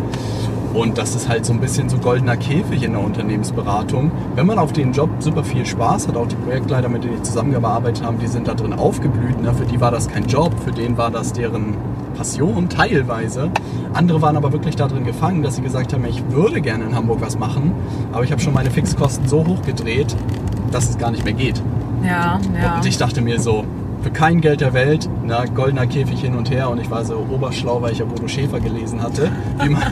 [0.75, 4.11] Und das ist halt so ein bisschen so goldener Käfig in der Unternehmensberatung.
[4.37, 7.23] Wenn man auf den Job super viel Spaß hat, auch die Projektleiter, mit denen ich
[7.23, 9.41] zusammengearbeitet habe, die sind da drin aufgeblüht.
[9.43, 9.55] Ne?
[9.55, 11.75] Für die war das kein Job, für den war das deren
[12.19, 13.51] Passion teilweise.
[13.95, 16.95] Andere waren aber wirklich da drin gefangen, dass sie gesagt haben, ich würde gerne in
[16.95, 17.73] Hamburg was machen,
[18.13, 20.17] aber ich habe schon meine Fixkosten so hoch gedreht,
[20.73, 21.63] dass es gar nicht mehr geht.
[22.05, 22.77] Ja, ja.
[22.77, 23.65] Und ich dachte mir so,
[24.03, 27.25] für kein Geld der Welt, na, goldener Käfig hin und her und ich war so
[27.33, 29.31] oberschlau, weil ich ja Bodo Schäfer gelesen hatte,
[29.63, 29.83] wie man,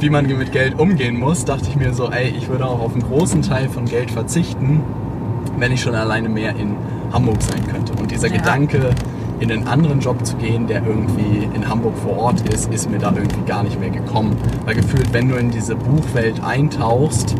[0.00, 2.92] wie man mit Geld umgehen muss, dachte ich mir so, ey, ich würde auch auf
[2.94, 4.82] einen großen Teil von Geld verzichten,
[5.58, 6.74] wenn ich schon alleine mehr in
[7.12, 7.92] Hamburg sein könnte.
[7.94, 8.36] Und dieser Ja.
[8.36, 8.90] Gedanke,
[9.40, 12.98] in einen anderen Job zu gehen, der irgendwie in Hamburg vor Ort ist, ist mir
[12.98, 14.36] da irgendwie gar nicht mehr gekommen.
[14.64, 17.34] Weil gefühlt, wenn du in diese Buchwelt eintauchst,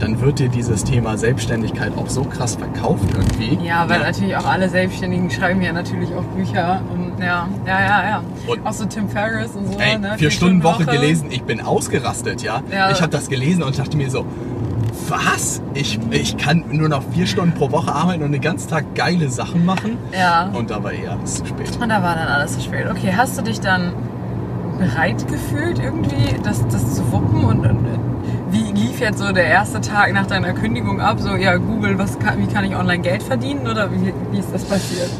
[0.00, 3.58] dann wird dir dieses Thema Selbstständigkeit auch so krass verkauft irgendwie.
[3.66, 6.80] Ja, weil natürlich auch alle Selbstständigen schreiben ja natürlich auch Bücher.
[6.92, 8.22] Und ja, ja, ja, ja.
[8.46, 9.78] Und- auch so Tim Ferriss und so.
[9.78, 10.14] Ey, ne?
[10.16, 12.62] vier Stunden Woche gelesen, ich bin ausgerastet, ja.
[12.72, 12.90] Ja.
[12.90, 14.24] Ich habe das gelesen und dachte mir so,
[15.08, 15.62] was?
[15.74, 19.28] Ich, ich kann nur noch vier Stunden pro Woche arbeiten und den ganzen Tag geile
[19.28, 19.98] Sachen machen?
[20.12, 20.50] Ja.
[20.52, 21.70] Und da war eh alles zu spät.
[21.80, 22.86] Und da war dann alles zu spät.
[22.90, 23.92] Okay, hast du dich dann
[24.78, 27.44] bereit gefühlt irgendwie, das, das zu wuppen?
[27.44, 27.86] Und, und
[28.50, 31.20] wie lief jetzt so der erste Tag nach deiner Kündigung ab?
[31.20, 33.66] So, ja, Google, was kann, wie kann ich online Geld verdienen?
[33.68, 35.10] Oder wie, wie ist das passiert?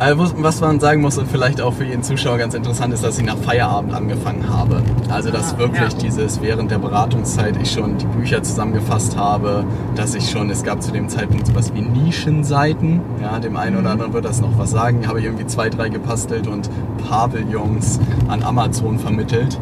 [0.00, 3.18] Also, was- man sagen muss und vielleicht auch für jeden Zuschauer ganz interessant ist, dass
[3.18, 4.82] ich nach Feierabend angefangen habe.
[5.10, 5.98] Also dass Ah, wirklich ja.
[5.98, 9.64] dieses während der Beratungszeit ich schon die Bücher zusammengefasst habe,
[9.96, 13.80] dass ich schon, es gab zu dem Zeitpunkt sowas wie Nischenseiten, ja, dem einen Mhm.
[13.82, 16.70] oder anderen wird das noch was sagen, habe ich irgendwie zwei, drei gepastelt und
[17.06, 19.58] Pavillons an Amazon vermittelt.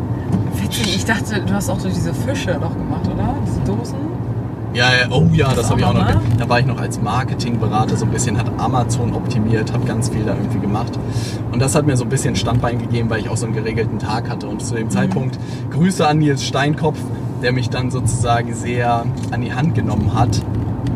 [0.63, 3.35] Witzig, ich dachte, du hast auch so diese Fische doch gemacht, oder?
[3.45, 3.97] Diese Dosen?
[4.75, 6.07] Ja, ja, oh ja, das habe ich auch noch,
[6.39, 10.25] Da war ich noch als Marketingberater so ein bisschen, hat Amazon optimiert, habe ganz viel
[10.25, 10.99] da irgendwie gemacht.
[11.53, 13.99] Und das hat mir so ein bisschen Standbein gegeben, weil ich auch so einen geregelten
[13.99, 14.47] Tag hatte.
[14.47, 15.39] Und zu dem Zeitpunkt
[15.71, 16.99] Grüße an Nils Steinkopf,
[17.43, 20.41] der mich dann sozusagen sehr an die Hand genommen hat.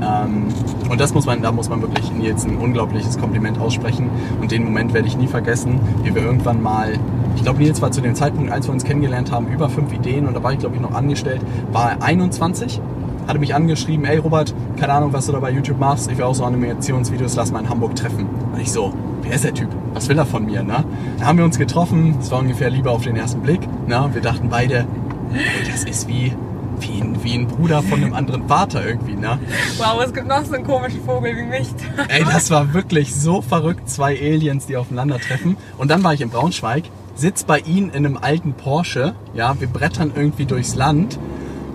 [0.02, 0.48] Ähm,
[0.90, 4.10] und das muss man, da muss man wirklich Nils ein unglaubliches Kompliment aussprechen.
[4.40, 6.98] Und den Moment werde ich nie vergessen, wie wir irgendwann mal,
[7.36, 10.28] ich glaube Nils war zu dem Zeitpunkt, als wir uns kennengelernt haben, über fünf Ideen
[10.28, 11.40] und da war ich glaube ich noch angestellt,
[11.72, 12.80] war er 21
[13.26, 16.24] hatte mich angeschrieben, ey Robert, keine Ahnung, was du da bei YouTube machst, ich will
[16.24, 18.26] auch so Animationsvideos, lass mal in Hamburg treffen.
[18.52, 19.68] Und ich so, wer ist der Typ?
[19.94, 20.62] Was will er von mir?
[20.62, 20.84] Ne?
[21.18, 23.60] Dann haben wir uns getroffen, es war ungefähr Liebe auf den ersten Blick.
[23.86, 24.10] Ne?
[24.12, 24.86] Wir dachten beide,
[25.32, 26.32] ey, das ist wie,
[26.80, 29.14] wie, ein, wie ein Bruder von einem anderen Vater irgendwie.
[29.14, 29.38] Ne?
[29.78, 31.68] Wow, es gibt noch so einen komischen Vogel wie mich.
[32.08, 35.56] Ey, das war wirklich so verrückt, zwei Aliens, die aufeinandertreffen.
[35.78, 39.68] Und dann war ich in Braunschweig, sitz bei ihnen in einem alten Porsche, ja, wir
[39.68, 41.18] brettern irgendwie durchs Land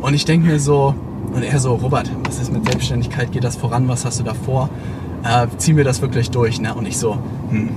[0.02, 0.96] und ich denke mir so,
[1.34, 4.34] und er so, Robert, was ist mit Selbstständigkeit, geht das voran, was hast du da
[4.34, 4.70] vor?
[5.24, 6.74] Äh, ziehen wir das wirklich durch, ne?
[6.74, 7.18] Und ich so,
[7.50, 7.70] hm,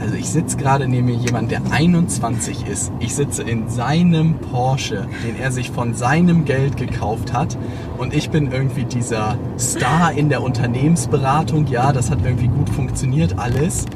[0.00, 2.92] also ich sitze gerade neben mir jemand, der 21 ist.
[3.00, 7.58] Ich sitze in seinem Porsche, den er sich von seinem Geld gekauft hat.
[7.98, 11.66] Und ich bin irgendwie dieser Star in der Unternehmensberatung.
[11.66, 13.86] Ja, das hat irgendwie gut funktioniert alles.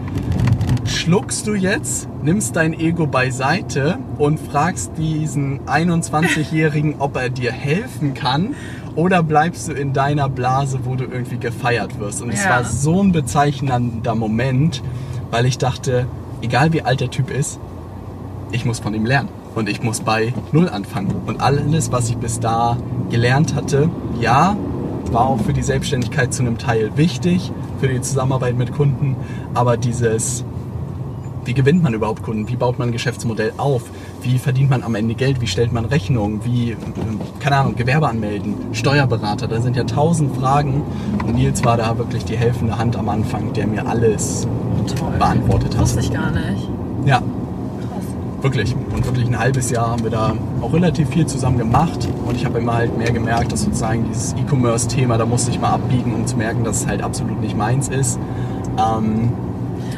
[0.85, 8.15] Schluckst du jetzt, nimmst dein Ego beiseite und fragst diesen 21-Jährigen, ob er dir helfen
[8.15, 8.55] kann?
[8.97, 12.21] Oder bleibst du in deiner Blase, wo du irgendwie gefeiert wirst?
[12.21, 12.51] Und es Ja.
[12.51, 14.83] war so ein bezeichnender Moment,
[15.31, 16.07] weil ich dachte,
[16.43, 17.59] egal wie alt der Typ ist,
[18.51, 19.29] ich muss von ihm lernen.
[19.55, 21.15] Und ich muss bei Null anfangen.
[21.27, 22.77] Und alles, was ich bis da
[23.11, 23.89] gelernt hatte,
[24.21, 24.57] ja,
[25.11, 29.15] war auch für die Selbstständigkeit zu einem Teil wichtig, für die Zusammenarbeit mit Kunden.
[29.55, 30.45] Aber dieses,
[31.45, 32.49] wie gewinnt man überhaupt Kunden?
[32.49, 33.83] Wie baut man ein Geschäftsmodell auf?
[34.23, 35.41] Wie verdient man am Ende Geld?
[35.41, 36.45] Wie stellt man Rechnungen?
[36.45, 36.77] Wie, äh,
[37.41, 38.55] keine Ahnung, Gewerbe anmelden?
[38.73, 39.49] Steuerberater?
[39.49, 40.83] Da sind ja tausend Fragen.
[41.27, 44.47] Und Nils war da wirklich die helfende Hand am Anfang, der mir alles
[44.97, 45.13] Toll.
[45.19, 45.83] beantwortet hat.
[45.83, 46.69] Wusste ich gar nicht.
[47.05, 48.05] Ja, Krass.
[48.43, 48.77] Wirklich.
[48.95, 52.09] Und wirklich ein halbes Jahr haben wir da auch relativ viel zusammen gemacht.
[52.25, 55.71] Und ich habe immer halt mehr gemerkt, dass sozusagen dieses E-Commerce-Thema, da musste ich mal
[55.71, 58.19] abbiegen, um zu merken, dass es halt absolut nicht meins ist.
[58.79, 59.33] Ähm,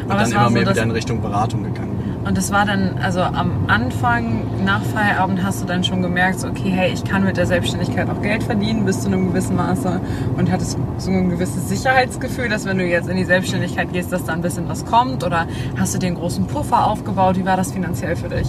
[0.04, 1.94] und Aber dann immer mehr wieder in Richtung Beratung gegangen.
[2.24, 6.48] Und das war dann, also am Anfang, nach Feierabend, hast du dann schon gemerkt, so,
[6.48, 10.00] okay, hey, ich kann mit der Selbstständigkeit auch Geld verdienen bis zu einem gewissen Maße
[10.36, 14.24] und hattest so ein gewisses Sicherheitsgefühl, dass wenn du jetzt in die Selbstständigkeit gehst, dass
[14.24, 15.46] da ein bisschen was kommt oder
[15.78, 17.36] hast du einen großen Puffer aufgebaut?
[17.36, 18.48] Wie war das finanziell für dich?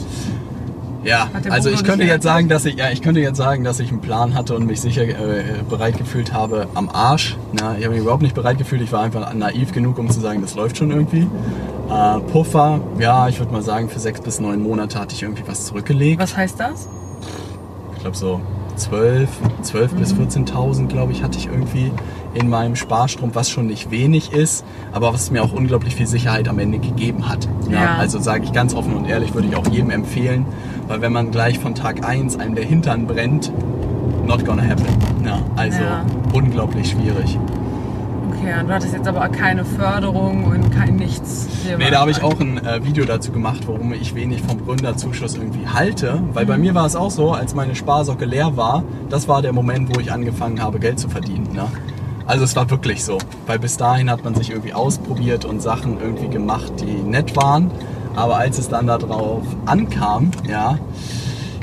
[1.06, 3.90] Ja, also ich könnte jetzt sagen, dass ich, ja, ich könnte jetzt sagen, dass ich
[3.90, 7.38] einen Plan hatte und mich sicher äh, bereit gefühlt habe am Arsch.
[7.54, 8.82] Na, ich habe mich überhaupt nicht bereit gefühlt.
[8.82, 11.28] Ich war einfach naiv genug, um zu sagen, das läuft schon irgendwie.
[11.90, 15.44] Äh, Puffer, ja, ich würde mal sagen, für sechs bis neun Monate hatte ich irgendwie
[15.46, 16.20] was zurückgelegt.
[16.20, 16.90] Was heißt das?
[18.06, 18.42] glaube so
[18.76, 19.30] 12,
[19.64, 21.92] 12 bis 14.000, glaube ich, hatte ich irgendwie
[22.36, 26.48] in meinem Sparstrom, was schon nicht wenig ist, aber was mir auch unglaublich viel Sicherheit
[26.48, 27.48] am Ende gegeben hat.
[27.70, 27.96] Ja, Ja.
[27.98, 30.46] Also sage ich ganz offen und ehrlich, würde ich auch jedem empfehlen,
[30.88, 33.52] weil wenn man gleich von Tag 1 einem der Hintern brennt,
[34.28, 34.86] not gonna happen.
[35.26, 35.80] Ja, also
[36.34, 37.40] unglaublich schwierig.
[38.32, 41.48] Okay, und du hattest jetzt aber keine Förderung und kein Nichts.
[41.80, 45.36] Nee, da habe ich auch ein äh, Video dazu gemacht, warum ich wenig vom Gründerzuschuss
[45.36, 46.22] irgendwie halte.
[46.34, 46.50] Weil Mhm.
[46.50, 49.96] bei mir war es auch so, als meine Sparsocke leer war, das war der Moment,
[49.96, 51.48] wo ich angefangen habe, Geld zu verdienen.
[51.54, 51.64] Ne?
[52.28, 53.18] Also es war wirklich so.
[53.46, 57.72] Weil bis dahin hat man sich irgendwie ausprobiert und Sachen irgendwie gemacht, die nett waren.
[58.16, 60.80] Aber als es dann darauf ankam, ja,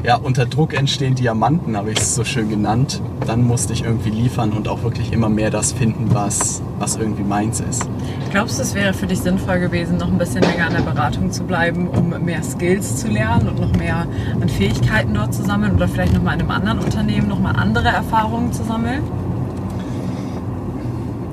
[0.04, 3.00] ja, unter Druck entstehen Diamanten, habe ich es so schön genannt.
[3.24, 7.22] Dann musste ich irgendwie liefern und auch wirklich immer mehr das finden, was, was irgendwie
[7.22, 7.88] meins ist.
[8.32, 11.30] Glaubst du, es wäre für dich sinnvoll gewesen, noch ein bisschen länger an der Beratung
[11.30, 14.06] zu bleiben, um mehr Skills zu lernen und noch mehr
[14.40, 17.52] an Fähigkeiten dort zu sammeln oder vielleicht noch mal in einem anderen Unternehmen noch mal
[17.52, 19.02] andere Erfahrungen zu sammeln?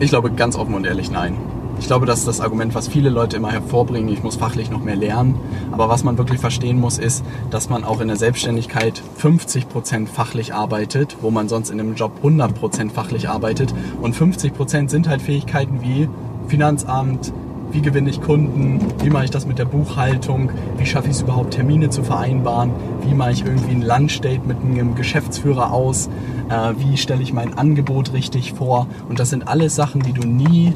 [0.02, 1.36] Ich glaube ganz offen und ehrlich nein.
[1.78, 4.10] Ich glaube, das ist das Argument, was viele Leute immer hervorbringen.
[4.14, 5.36] Ich muss fachlich noch mehr lernen.
[5.72, 10.54] Aber was man wirklich verstehen muss, ist, dass man auch in der Selbstständigkeit 50% fachlich
[10.54, 13.74] arbeitet, wo man sonst in einem Job 100% fachlich arbeitet.
[14.02, 16.08] Und 50% sind halt Fähigkeiten wie
[16.48, 17.34] Finanzamt,
[17.72, 21.22] wie gewinne ich Kunden, wie mache ich das mit der Buchhaltung, wie schaffe ich es
[21.22, 22.72] überhaupt, Termine zu vereinbaren,
[23.06, 26.10] wie mache ich irgendwie ein Lunchdate mit einem Geschäftsführer aus,
[26.50, 28.88] äh, wie stelle ich mein Angebot richtig vor.
[29.08, 30.74] Und das sind alles Sachen, die du nie,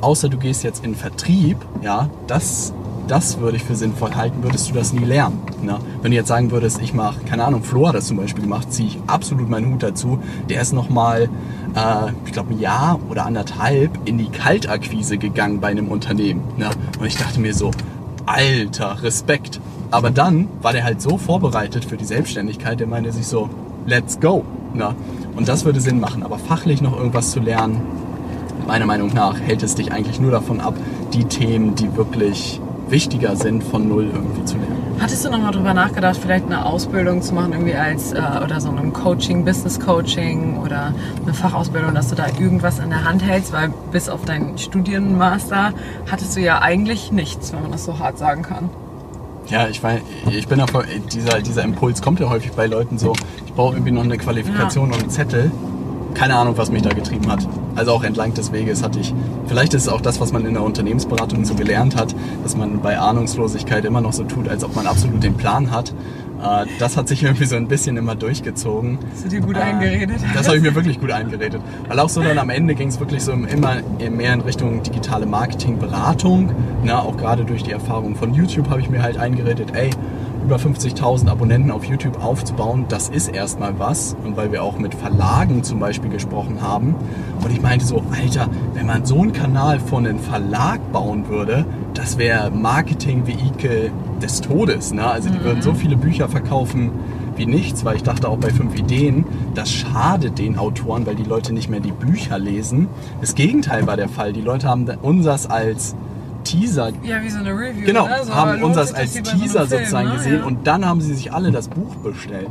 [0.00, 2.74] außer du gehst jetzt in Vertrieb, ja, das,
[3.08, 5.40] das würde ich für sinnvoll halten, würdest du das nie lernen.
[5.62, 5.78] Ne?
[6.02, 8.72] Wenn du jetzt sagen würdest, ich mache, keine Ahnung, Flo hat das zum Beispiel gemacht,
[8.72, 10.18] ziehe ich absolut meinen Hut dazu.
[10.48, 11.28] Der ist nochmal,
[11.74, 16.42] äh, ich glaube, ein Jahr oder anderthalb in die Kaltakquise gegangen bei einem Unternehmen.
[16.56, 16.70] Ne?
[16.98, 17.70] Und ich dachte mir so,
[18.26, 19.60] alter, Respekt.
[19.90, 23.50] Aber dann war der halt so vorbereitet für die Selbstständigkeit, der meinte sich so,
[23.86, 24.44] let's go.
[24.72, 24.94] Ne?
[25.36, 26.22] Und das würde Sinn machen.
[26.22, 27.80] Aber fachlich noch irgendwas zu lernen,
[28.66, 30.74] meiner Meinung nach hält es dich eigentlich nur davon ab,
[31.12, 34.84] die Themen, die wirklich wichtiger sind, von null irgendwie zu lernen.
[35.00, 38.60] Hattest du noch mal drüber nachgedacht, vielleicht eine Ausbildung zu machen, irgendwie als äh, oder
[38.60, 43.22] so ein Coaching, Business Coaching oder eine Fachausbildung, dass du da irgendwas in der Hand
[43.22, 45.72] hältst, weil bis auf deinen Studienmaster
[46.10, 48.70] hattest du ja eigentlich nichts, wenn man das so hart sagen kann.
[49.48, 50.70] Ja, ich weiß, ich bin auch,
[51.12, 53.12] dieser, dieser Impuls kommt ja häufig bei Leuten so,
[53.44, 55.50] ich brauche irgendwie noch eine Qualifikation und einen Zettel.
[56.14, 57.46] Keine Ahnung, was mich da getrieben hat.
[57.74, 59.12] Also auch entlang des Weges hatte ich,
[59.46, 62.80] vielleicht ist es auch das, was man in der Unternehmensberatung so gelernt hat, dass man
[62.80, 65.90] bei Ahnungslosigkeit immer noch so tut, als ob man absolut den Plan hat.
[66.40, 68.98] Äh, Das hat sich irgendwie so ein bisschen immer durchgezogen.
[69.12, 70.16] Hast du dir gut Äh, eingeredet?
[70.34, 71.60] Das habe ich mir wirklich gut eingeredet.
[71.88, 73.76] Weil auch so dann am Ende ging es wirklich so immer
[74.08, 76.50] mehr in Richtung digitale Marketingberatung.
[76.84, 79.90] Na, auch gerade durch die Erfahrung von YouTube habe ich mir halt eingeredet, ey,
[80.44, 84.14] über 50.000 Abonnenten auf YouTube aufzubauen, das ist erstmal was.
[84.24, 86.94] Und weil wir auch mit Verlagen zum Beispiel gesprochen haben.
[87.42, 91.64] Und ich meinte so, Alter, wenn man so einen Kanal von einem Verlag bauen würde,
[91.94, 94.92] das wäre Marketing-Vehikel des Todes.
[94.92, 95.06] Ne?
[95.06, 96.90] Also die würden so viele Bücher verkaufen
[97.36, 101.24] wie nichts, weil ich dachte auch bei fünf Ideen, das schadet den Autoren, weil die
[101.24, 102.88] Leute nicht mehr die Bücher lesen.
[103.20, 104.32] Das Gegenteil war der Fall.
[104.32, 105.96] Die Leute haben unsers als
[106.44, 107.84] Teaser ja, wie so eine Review.
[107.84, 108.20] Genau, ne?
[108.24, 110.14] so, haben uns das als bei so Teaser Film, sozusagen ne?
[110.16, 110.44] gesehen Ja.
[110.44, 112.50] und dann haben sie sich alle das Buch bestellt.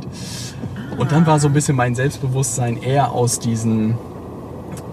[0.98, 3.96] Und dann war so ein bisschen mein Selbstbewusstsein eher aus diesen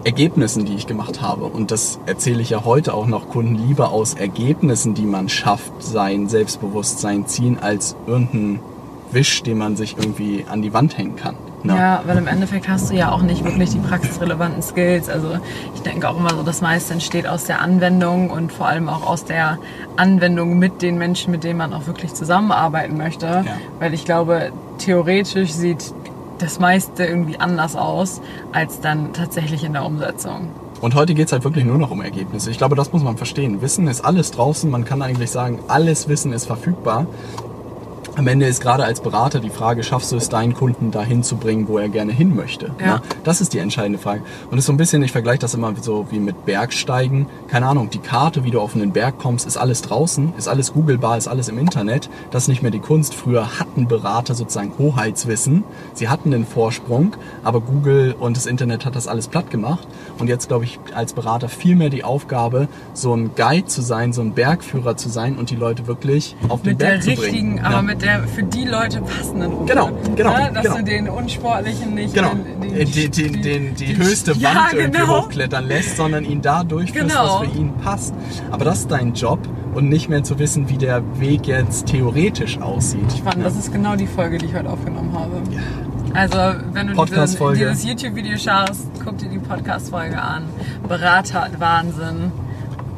[0.04, 1.46] Ergebnissen, die ich gemacht habe.
[1.46, 5.72] Und das erzähle ich ja heute auch noch Kunden lieber aus Ergebnissen, die man schafft,
[5.80, 8.60] sein Selbstbewusstsein ziehen, als irgendein
[9.12, 11.36] Wisch, den man sich irgendwie an die Wand hängen kann.
[11.64, 11.76] Ne?
[11.76, 15.10] Ja, weil im Endeffekt hast du ja auch nicht wirklich die praxisrelevanten Skills.
[15.10, 15.38] Also
[15.76, 19.08] ich denke auch immer so, das meiste entsteht aus der Anwendung und vor allem auch
[19.08, 19.60] aus der
[19.96, 23.46] Anwendung mit den Menschen, mit denen man auch wirklich zusammenarbeiten möchte.
[23.80, 25.94] Weil ich glaube, theoretisch sieht
[26.40, 28.22] das meiste irgendwie anders aus,
[28.52, 30.50] als dann tatsächlich in der Umsetzung.
[30.82, 32.50] Und heute geht es halt wirklich nur noch um Ergebnisse.
[32.50, 33.62] Ich glaube, das muss man verstehen.
[33.62, 34.68] Wissen ist alles draußen.
[34.70, 37.06] Man kann eigentlich sagen, alles Wissen ist verfügbar.
[38.18, 41.38] Am Ende ist gerade als Berater die Frage, schaffst du es, deinen Kunden dahin zu
[41.38, 42.72] bringen, wo er gerne hin möchte?
[42.80, 42.96] Ja.
[42.96, 43.02] Ne?
[43.24, 44.22] Das ist die entscheidende Frage.
[44.52, 47.28] Und es ist so ein bisschen, ich vergleiche das immer so wie mit Bergsteigen.
[47.48, 50.74] Keine Ahnung, die Karte, wie du auf einen Berg kommst, ist alles draußen, ist alles
[50.74, 52.10] googlebar, ist alles im Internet.
[52.32, 53.16] Das ist nicht mehr die Kunst.
[53.16, 55.64] Früher hatten Berater sozusagen Hoheitswissen.
[55.94, 59.88] Sie hatten den Vorsprung, aber Google und das Internet hat das alles platt gemacht.
[60.20, 64.12] Und jetzt, glaube ich, als Berater viel mehr die Aufgabe, so ein Guide zu sein,
[64.12, 67.10] so ein Bergführer zu sein und die Leute wirklich auf den Mit der Berg zu
[67.12, 67.60] richtigen, bringen.
[67.66, 67.82] aber Ja.
[67.82, 69.74] mit der für die Leute passenden Route.
[69.74, 70.52] Genau, genau, Ne?
[70.54, 70.78] Dass genau.
[70.78, 75.00] du den unsportlichen nicht Genau, in- Äh, die, die, die, die, höchste Wand ja, irgendwie
[75.02, 75.24] genau.
[75.24, 77.42] hochklettern lässt, sondern ihn da durchführst, Genau.
[77.42, 78.14] was für ihn passt.
[78.52, 79.40] Aber das ist dein Job
[79.74, 83.12] und nicht mehr zu wissen, wie der Weg jetzt theoretisch aussieht.
[83.18, 85.42] Spannend, das ist genau die Folge, die ich heute aufgenommen habe.
[86.14, 86.38] Also,
[86.74, 90.44] wenn du dieses YouTube-Video schaust, guck dir die Podcast-Folge an.
[90.88, 92.32] Berater, Wahnsinn.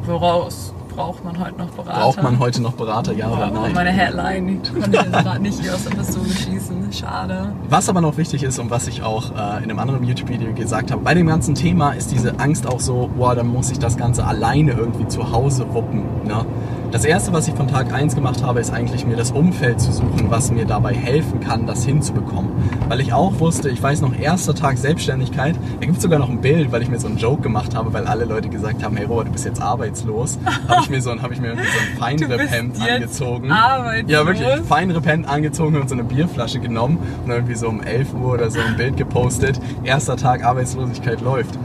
[0.04, 2.00] Woraus braucht man heute noch Berater?
[2.00, 3.72] Braucht man heute noch Berater, ja oder Boah, nein?
[3.74, 6.92] Meine Headline, konnte ich gerade nicht hier aus der Pistole schießen.
[6.92, 7.52] Schade.
[7.68, 10.92] Was aber noch wichtig ist und was ich auch äh, in einem anderen YouTube-Video gesagt
[10.92, 13.96] habe, bei dem ganzen Thema ist diese Angst auch so, boah, dann muss ich das
[13.96, 16.04] Ganze alleine irgendwie zu Hause wuppen.
[16.24, 16.44] Ne?
[16.94, 19.90] Das erste, was ich von Tag 1 gemacht habe, ist eigentlich mir das Umfeld zu
[19.90, 22.52] suchen, was mir dabei helfen kann, das hinzubekommen.
[22.86, 26.28] Weil ich auch wusste, ich weiß noch, erster Tag Selbstständigkeit, da gibt es sogar noch
[26.28, 28.96] ein Bild, weil ich mir so einen Joke gemacht habe, weil alle Leute gesagt haben,
[28.96, 30.38] hey Robert, du bist jetzt arbeitslos.
[30.68, 33.50] habe ich mir so habe ich mir so ein Feinripp-Hemd jetzt angezogen.
[33.50, 34.12] arbeitslos?
[34.12, 34.46] Ja, wirklich.
[34.68, 38.52] Feinripp-Hemd angezogen und so eine Bierflasche genommen und dann irgendwie so um 11 Uhr oder
[38.52, 39.60] so ein Bild gepostet.
[39.82, 41.56] Erster Tag Arbeitslosigkeit läuft.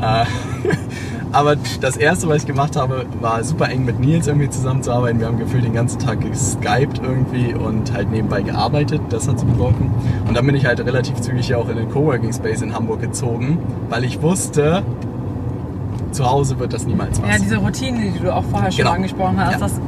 [0.00, 0.26] Äh,
[1.36, 5.20] aber das erste, was ich gemacht habe, war super eng mit Nils irgendwie zusammenzuarbeiten.
[5.20, 9.00] Wir haben gefühlt den ganzen Tag geskypt irgendwie und halt nebenbei gearbeitet.
[9.10, 9.90] Das hat so geholfen.
[10.26, 13.00] Und dann bin ich halt relativ zügig ja auch in den Coworking Space in Hamburg
[13.00, 13.58] gezogen,
[13.90, 14.82] weil ich wusste,
[16.12, 17.28] zu Hause wird das niemals was.
[17.28, 18.92] Ja, diese Routine, die du auch vorher schon Genau.
[18.92, 19.58] angesprochen hast, Ja.
[19.58, 19.80] das,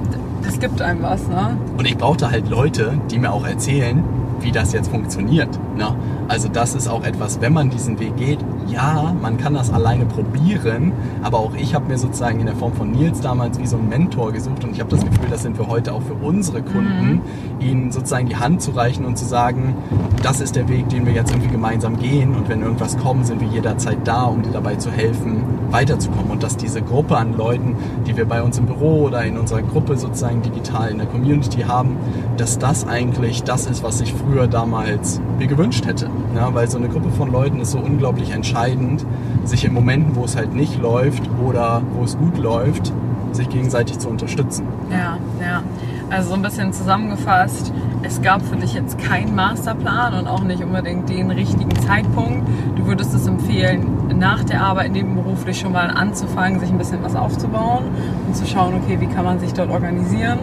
[0.45, 1.57] das gibt einem was, ne?
[1.79, 4.03] Und ich brauchte halt Leute, die mir auch erzählen,
[4.41, 5.49] wie das jetzt funktioniert.
[5.77, 5.95] Ne?
[6.29, 10.05] Also das ist auch etwas, wenn man diesen Weg geht, ja, man kann das alleine
[10.05, 13.77] probieren, aber auch ich habe mir sozusagen in der Form von Nils damals wie so
[13.77, 16.63] einen Mentor gesucht und ich habe das Gefühl, das sind wir heute auch für unsere
[16.63, 17.23] Kunden,
[17.61, 19.75] ihnen sozusagen die Hand zu reichen und zu sagen,
[20.23, 23.41] das ist der Weg, den wir jetzt irgendwie gemeinsam gehen und wenn irgendwas kommt, sind
[23.41, 27.77] wir jederzeit da, um dir dabei zu helfen, weiterzukommen und dass diese Gruppe an Leuten,
[28.07, 31.63] die wir bei uns im Büro oder in unserer Gruppe sozusagen digital in der Community
[31.63, 31.97] haben,
[32.39, 36.09] dass das eigentlich das ist, was ich früher damals mir gewünscht hätte.
[36.35, 39.05] Ja, weil so eine Gruppe von Leuten ist so unglaublich entscheidend,
[39.45, 42.93] sich in Momenten, wo es halt nicht läuft oder wo es gut läuft,
[43.33, 44.67] sich gegenseitig zu unterstützen.
[44.91, 45.63] Ja, ja.
[46.11, 47.73] Also so ein bisschen zusammengefasst,
[48.03, 52.49] es gab für dich jetzt keinen Masterplan und auch nicht unbedingt den richtigen Zeitpunkt.
[52.77, 53.87] Du würdest es empfehlen,
[54.19, 57.85] nach der Arbeit nebenberuflich schon mal anzufangen, sich ein bisschen was aufzubauen
[58.27, 60.39] und zu schauen, okay, wie kann man sich dort organisieren.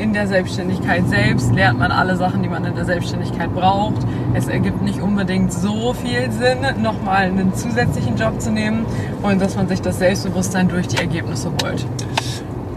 [0.00, 4.00] In der Selbstständigkeit selbst lernt man alle Sachen, die man in der Selbstständigkeit braucht.
[4.32, 8.86] Es ergibt nicht unbedingt so viel Sinn, nochmal einen zusätzlichen Job zu nehmen
[9.20, 11.84] und dass man sich das Selbstbewusstsein durch die Ergebnisse holt.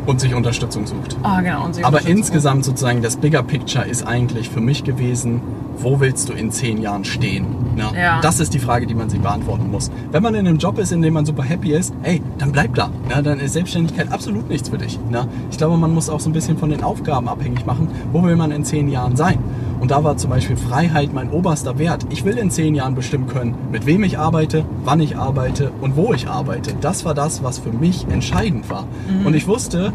[0.06, 1.16] Und sich Unterstützung sucht.
[1.24, 1.70] Ah, genau.
[1.84, 5.42] Aber insgesamt sozusagen das Bigger Picture ist eigentlich für mich gewesen,
[5.78, 7.46] wo willst du in zehn Jahren stehen?
[7.78, 8.20] Ja.
[8.22, 9.92] Das ist die Frage, die man sich beantworten muss.
[10.12, 12.76] Wenn man in einem Job ist, in dem man super happy ist, ey, dann bleib
[12.76, 12.90] da.
[13.10, 13.24] Ne?
[13.24, 15.00] Dann ist Selbstständigkeit absolut nichts für dich.
[15.10, 15.28] Ne?
[15.50, 18.36] Ich glaube, man muss auch so ein bisschen von den Aufgaben abhängig machen, wo will
[18.36, 19.40] man in zehn Jahren sein?
[19.84, 22.06] Und da war zum Beispiel Freiheit mein oberster Wert.
[22.10, 25.98] Ich will in zehn Jahren bestimmen können, mit wem ich arbeite, wann ich arbeite und
[25.98, 26.74] wo ich arbeite.
[26.80, 28.86] Das war das, was für mich entscheidend war.
[29.10, 29.26] Mhm.
[29.26, 29.92] Und ich wusste,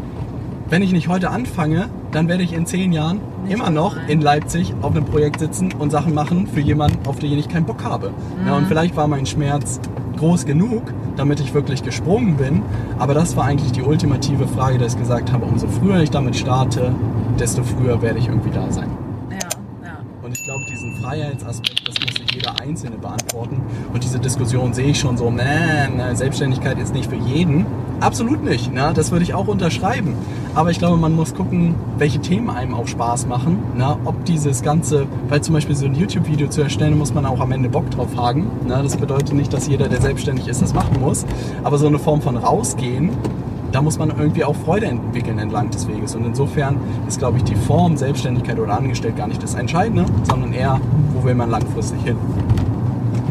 [0.69, 4.21] wenn ich nicht heute anfange, dann werde ich in zehn Jahren Nicht immer noch in
[4.21, 7.83] Leipzig auf einem Projekt sitzen und Sachen machen für jemanden, auf den ich keinen Bock
[7.83, 8.11] habe.
[8.45, 8.57] Ja, Mhm.
[8.57, 9.79] und vielleicht war mein Schmerz
[10.17, 10.83] groß genug,
[11.15, 12.61] damit ich wirklich gesprungen bin.
[12.99, 16.35] Aber das war eigentlich die ultimative Frage, dass ich gesagt habe, umso früher ich damit
[16.35, 16.91] starte,
[17.39, 18.89] desto früher werde ich irgendwie da sein.
[19.31, 19.97] Ja, ja.
[20.21, 23.59] Und ich glaube, diesen Freiheitsaspekt, das muss sich jeder Einzelne beantworten.
[23.91, 27.65] Und diese Diskussion sehe ich schon so, man, Selbstständigkeit ist nicht für jeden.
[27.99, 28.91] Absolut nicht, ne?
[28.93, 30.13] das würde ich auch unterschreiben.
[30.53, 33.57] Aber ich glaube, man muss gucken, welche Themen einem auch Spaß machen.
[33.75, 33.97] Ne?
[34.05, 37.51] Ob dieses Ganze, weil zum Beispiel so ein YouTube-Video zu erstellen, muss man auch am
[37.53, 38.41] Ende Bock drauf haben.
[38.67, 38.79] Ne?
[38.83, 41.25] Das bedeutet nicht, dass jeder, der selbstständig ist, das machen muss.
[41.63, 43.09] Aber so eine Form von rausgehen,
[43.71, 46.15] da muss man irgendwie auch Freude entwickeln entlang des Weges.
[46.15, 46.77] Und insofern
[47.07, 50.79] ist, glaube ich, die Form Selbstständigkeit oder Angestellt gar nicht das Entscheidende, sondern eher,
[51.13, 52.17] wo will man langfristig hin.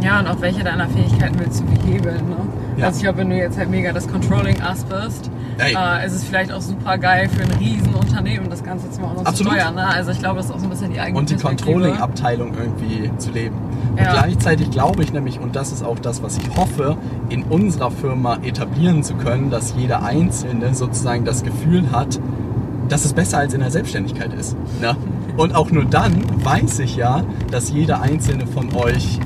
[0.03, 2.29] Ja, und auf welche deiner Fähigkeiten willst du behebeln?
[2.29, 2.37] Ne?
[2.77, 2.87] Ja.
[2.87, 5.31] Also ich glaube, wenn du jetzt halt mega das Controlling-Ass bist.
[5.59, 9.25] Äh, ist es vielleicht auch super geil für ein Riesenunternehmen, das Ganze zu machen und
[9.25, 9.53] zu Absolut.
[9.55, 9.75] steuern.
[9.75, 9.87] Ne?
[9.87, 11.37] Also ich glaube, das ist auch so ein bisschen die eigene Und die.
[11.37, 13.57] Controlling-Abteilung irgendwie zu leben.
[13.93, 14.13] Und Ja.
[14.13, 16.97] gleichzeitig glaube ich nämlich, und das ist auch das, was ich hoffe,
[17.29, 22.19] in unserer Firma etablieren zu können, dass jeder Einzelne sozusagen das Gefühl hat,
[22.89, 24.57] dass es besser als in der Selbstständigkeit ist.
[24.81, 24.97] Ne?
[25.37, 29.19] Und auch nur dann weiß ich ja, dass jeder Einzelne von euch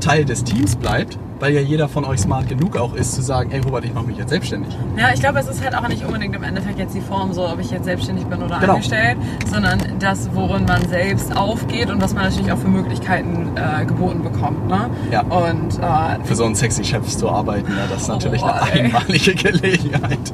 [0.00, 3.50] Teil des Teams bleibt, weil ja jeder von euch smart genug auch ist, zu sagen,
[3.50, 4.76] ey Robert, ich mache mich jetzt selbstständig.
[4.96, 7.46] Ja, ich glaube, es ist halt auch nicht unbedingt im Endeffekt jetzt die Form so,
[7.48, 8.74] ob ich jetzt selbstständig bin oder Genau.
[8.74, 9.16] angestellt,
[9.50, 14.22] sondern das, worin man selbst aufgeht und was man natürlich auch für Möglichkeiten äh, geboten
[14.22, 14.66] bekommt.
[14.68, 14.88] Ne?
[15.10, 15.20] Ja.
[15.22, 18.72] Und äh, Für so einen sexy Chef zu arbeiten, ja, das ist natürlich Boah, eine
[18.72, 18.80] ey.
[18.86, 20.18] einmalige Gelegenheit.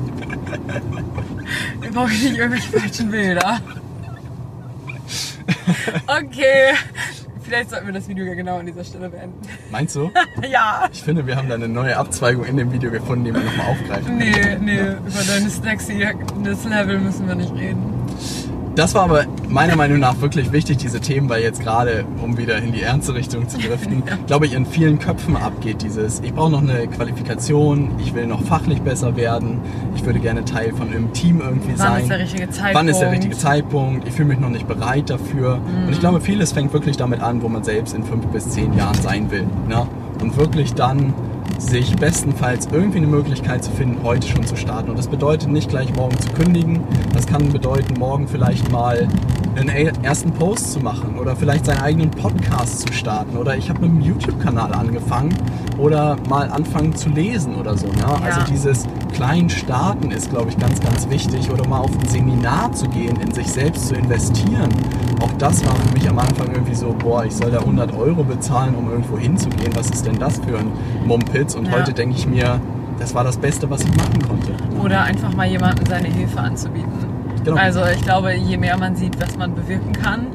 [1.81, 3.59] wir brauchen nicht irgendwelche falschen Bilder.
[6.07, 6.75] Okay.
[7.53, 9.39] Vielleicht sollten wir das Video ja genau an dieser Stelle beenden.
[9.71, 10.11] Meinst du?
[10.51, 10.89] Ja.
[10.91, 13.67] Ich finde, wir haben da eine neue Abzweigung in dem Video gefunden, die wir nochmal
[13.67, 14.17] aufgreifen.
[14.17, 18.02] Nee, nee, über deine Sexiness-Level müssen wir nicht reden.
[18.75, 22.57] Das war aber meiner Meinung nach wirklich wichtig, diese Themen, weil jetzt gerade, um wieder
[22.57, 24.17] in die ernste Richtung zu driften, ja.
[24.27, 28.43] glaube ich, in vielen Köpfen abgeht dieses, ich brauche noch eine Qualifikation, ich will noch
[28.45, 29.61] fachlich besser werden,
[29.95, 31.93] ich würde gerne Teil von einem Team irgendwie Wann sein.
[31.93, 32.75] Wann ist der richtige Zeitpunkt?
[32.75, 34.09] Wann ist der richtige Zeitpunkt?
[34.09, 35.57] Ich fühle mich noch nicht bereit dafür.
[35.57, 35.87] Mhm.
[35.87, 38.73] Und ich glaube, vieles fängt wirklich damit an, wo man selbst in fünf bis zehn
[38.75, 39.47] Jahren sein will.
[39.69, 39.87] Ne?
[40.23, 41.13] Und wirklich dann
[41.63, 44.91] sich bestenfalls irgendwie eine Möglichkeit zu finden, heute schon zu starten.
[44.91, 46.81] Und das bedeutet nicht gleich morgen zu kündigen.
[47.15, 49.09] Das kann bedeuten, morgen vielleicht mal
[49.57, 53.37] einen ersten Post zu machen oder vielleicht seinen eigenen Podcast zu starten.
[53.37, 55.35] Oder ich habe mit einem YouTube-Kanal angefangen
[55.79, 57.87] oder mal anfangen zu lesen oder so.
[57.87, 57.99] Ne?
[58.01, 58.21] Ja.
[58.23, 61.51] Also dieses klein starten ist, glaube ich, ganz, ganz wichtig.
[61.51, 64.71] Oder mal auf ein Seminar zu gehen, in sich selbst zu investieren.
[65.21, 68.25] Auch das war für mich am Anfang irgendwie so, boah, ich soll da 100 Euro
[68.25, 69.75] bezahlen, um irgendwo hinzugehen.
[69.75, 70.73] Was ist denn das für ein
[71.07, 71.55] Mumpitz?
[71.55, 71.73] Und ja.
[71.73, 72.61] heute denke ich mir,
[72.99, 74.53] das war das Beste, was ich machen konnte.
[74.83, 77.12] Oder einfach mal jemandem seine Hilfe anzubieten.
[77.45, 77.57] Genau.
[77.57, 80.27] Also ich glaube, je mehr man sieht, was man bewirken kann,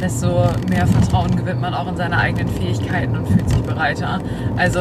[0.00, 4.20] desto mehr Vertrauen gewinnt man auch in seine eigenen Fähigkeiten und fühlt sich bereiter.
[4.56, 4.80] Also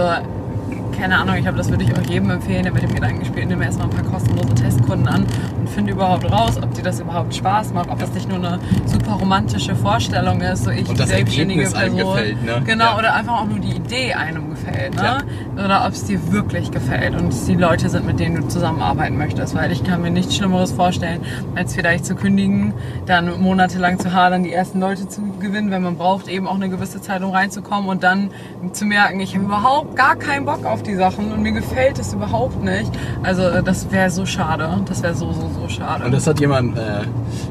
[0.98, 3.48] keine Ahnung, ich glaube, das würde ich auch jedem empfehlen, der mit dem Gedanken spielt,
[3.48, 5.26] nimm erstmal ein paar kostenlose Testkunden an
[5.60, 8.60] und finde überhaupt raus, ob dir das überhaupt Spaß macht, ob das nicht nur eine
[8.86, 11.98] super romantische Vorstellung ist, so ich und das selbstständige Person.
[11.98, 12.62] Gefällt, ne?
[12.66, 12.98] Genau, ja.
[12.98, 15.20] oder einfach auch nur die Idee einem gefällt, ne?
[15.56, 15.64] Ja.
[15.64, 19.18] Oder ob es dir wirklich gefällt und es die Leute sind, mit denen du zusammenarbeiten
[19.18, 21.22] möchtest, weil ich kann mir nichts Schlimmeres vorstellen,
[21.56, 22.74] als vielleicht zu kündigen,
[23.06, 26.70] dann monatelang zu hadern, die ersten Leute zu gewinnen, wenn man braucht eben auch eine
[26.70, 28.32] gewisse Zeit, um reinzukommen und dann
[28.72, 32.14] zu merken, ich habe überhaupt gar keinen Bock auf die Sachen und mir gefällt es
[32.14, 32.92] überhaupt nicht.
[33.24, 34.82] Also äh, das wäre so schade.
[34.86, 36.06] Das wäre so, so, so schade.
[36.06, 37.02] Und das hat jemand, äh,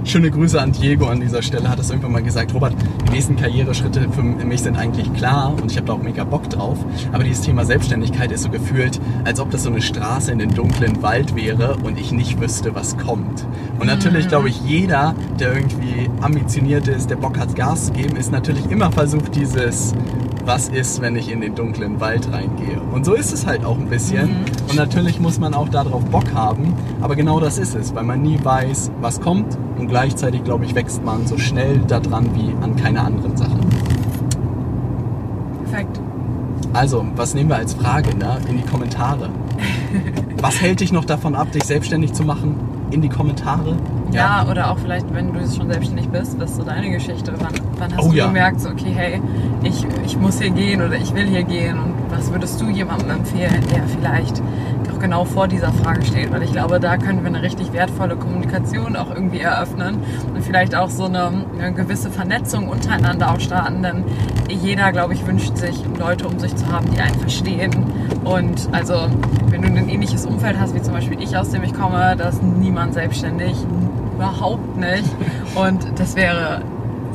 [0.04, 2.74] schöne Grüße an Diego an dieser Stelle, hat das irgendwann mal gesagt, Robert,
[3.06, 6.48] die nächsten Karriereschritte für mich sind eigentlich klar und ich habe da auch mega Bock
[6.48, 6.78] drauf.
[7.12, 10.54] Aber dieses Thema Selbstständigkeit ist so gefühlt, als ob das so eine Straße in den
[10.54, 13.46] dunklen Wald wäre und ich nicht wüsste, was kommt.
[13.78, 14.30] Und natürlich mhm.
[14.30, 18.70] glaube ich, jeder, der irgendwie ambitioniert ist, der Bock hat, Gas zu geben, ist natürlich
[18.70, 19.94] immer versucht, dieses
[20.46, 22.80] was ist, wenn ich in den dunklen Wald reingehe.
[22.92, 24.28] Und so ist es halt auch ein bisschen.
[24.28, 24.44] Mhm.
[24.68, 26.74] Und natürlich muss man auch darauf Bock haben.
[27.00, 29.56] Aber genau das ist es, weil man nie weiß, was kommt.
[29.78, 33.58] Und gleichzeitig, glaube ich, wächst man so schnell daran wie an keiner anderen Sache.
[35.64, 36.00] Perfekt.
[36.72, 38.38] Also, was nehmen wir als Frage ne?
[38.48, 39.30] in die Kommentare?
[40.40, 42.75] was hält dich noch davon ab, dich selbstständig zu machen?
[42.90, 43.76] In die Kommentare.
[44.12, 47.34] Ja, ja oder auch vielleicht, wenn du schon selbstständig bist, was ist so deine Geschichte?
[47.38, 48.26] Wann, wann hast oh, du ja.
[48.26, 49.20] gemerkt, so, okay, hey,
[49.64, 51.78] ich, ich muss hier gehen oder ich will hier gehen?
[51.78, 54.40] Und was würdest du jemandem empfehlen, der vielleicht
[54.96, 56.32] auch genau vor dieser Frage steht?
[56.32, 59.98] Weil ich glaube, da können wir eine richtig wertvolle Kommunikation auch irgendwie eröffnen
[60.34, 63.82] und vielleicht auch so eine, eine gewisse Vernetzung untereinander auch starten.
[63.82, 64.04] Denn
[64.48, 67.72] jeder, glaube ich, wünscht sich, Leute um sich zu haben, die einen verstehen.
[68.24, 69.06] Und also,
[69.50, 72.28] wenn du ein ähnliches Umfeld hast, wie zum Beispiel ich, aus dem ich komme, da
[72.28, 73.54] ist niemand selbstständig,
[74.14, 75.04] überhaupt nicht.
[75.54, 76.62] Und das wäre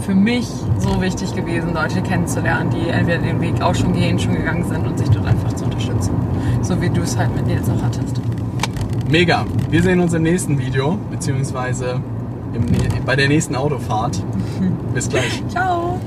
[0.01, 0.47] für mich
[0.79, 4.88] so wichtig gewesen, Leute kennenzulernen, die entweder den Weg auch schon gehen, schon gegangen sind
[4.88, 6.11] und sich dort einfach zu unterstützen.
[6.62, 8.22] So wie du es halt mit Nils auch hattest.
[9.09, 9.45] Mega.
[9.70, 12.01] Wir sehen uns im nächsten Video, beziehungsweise
[12.53, 12.66] im,
[13.05, 14.24] bei der nächsten Autofahrt.
[14.93, 15.43] Bis gleich.
[15.49, 15.99] Ciao.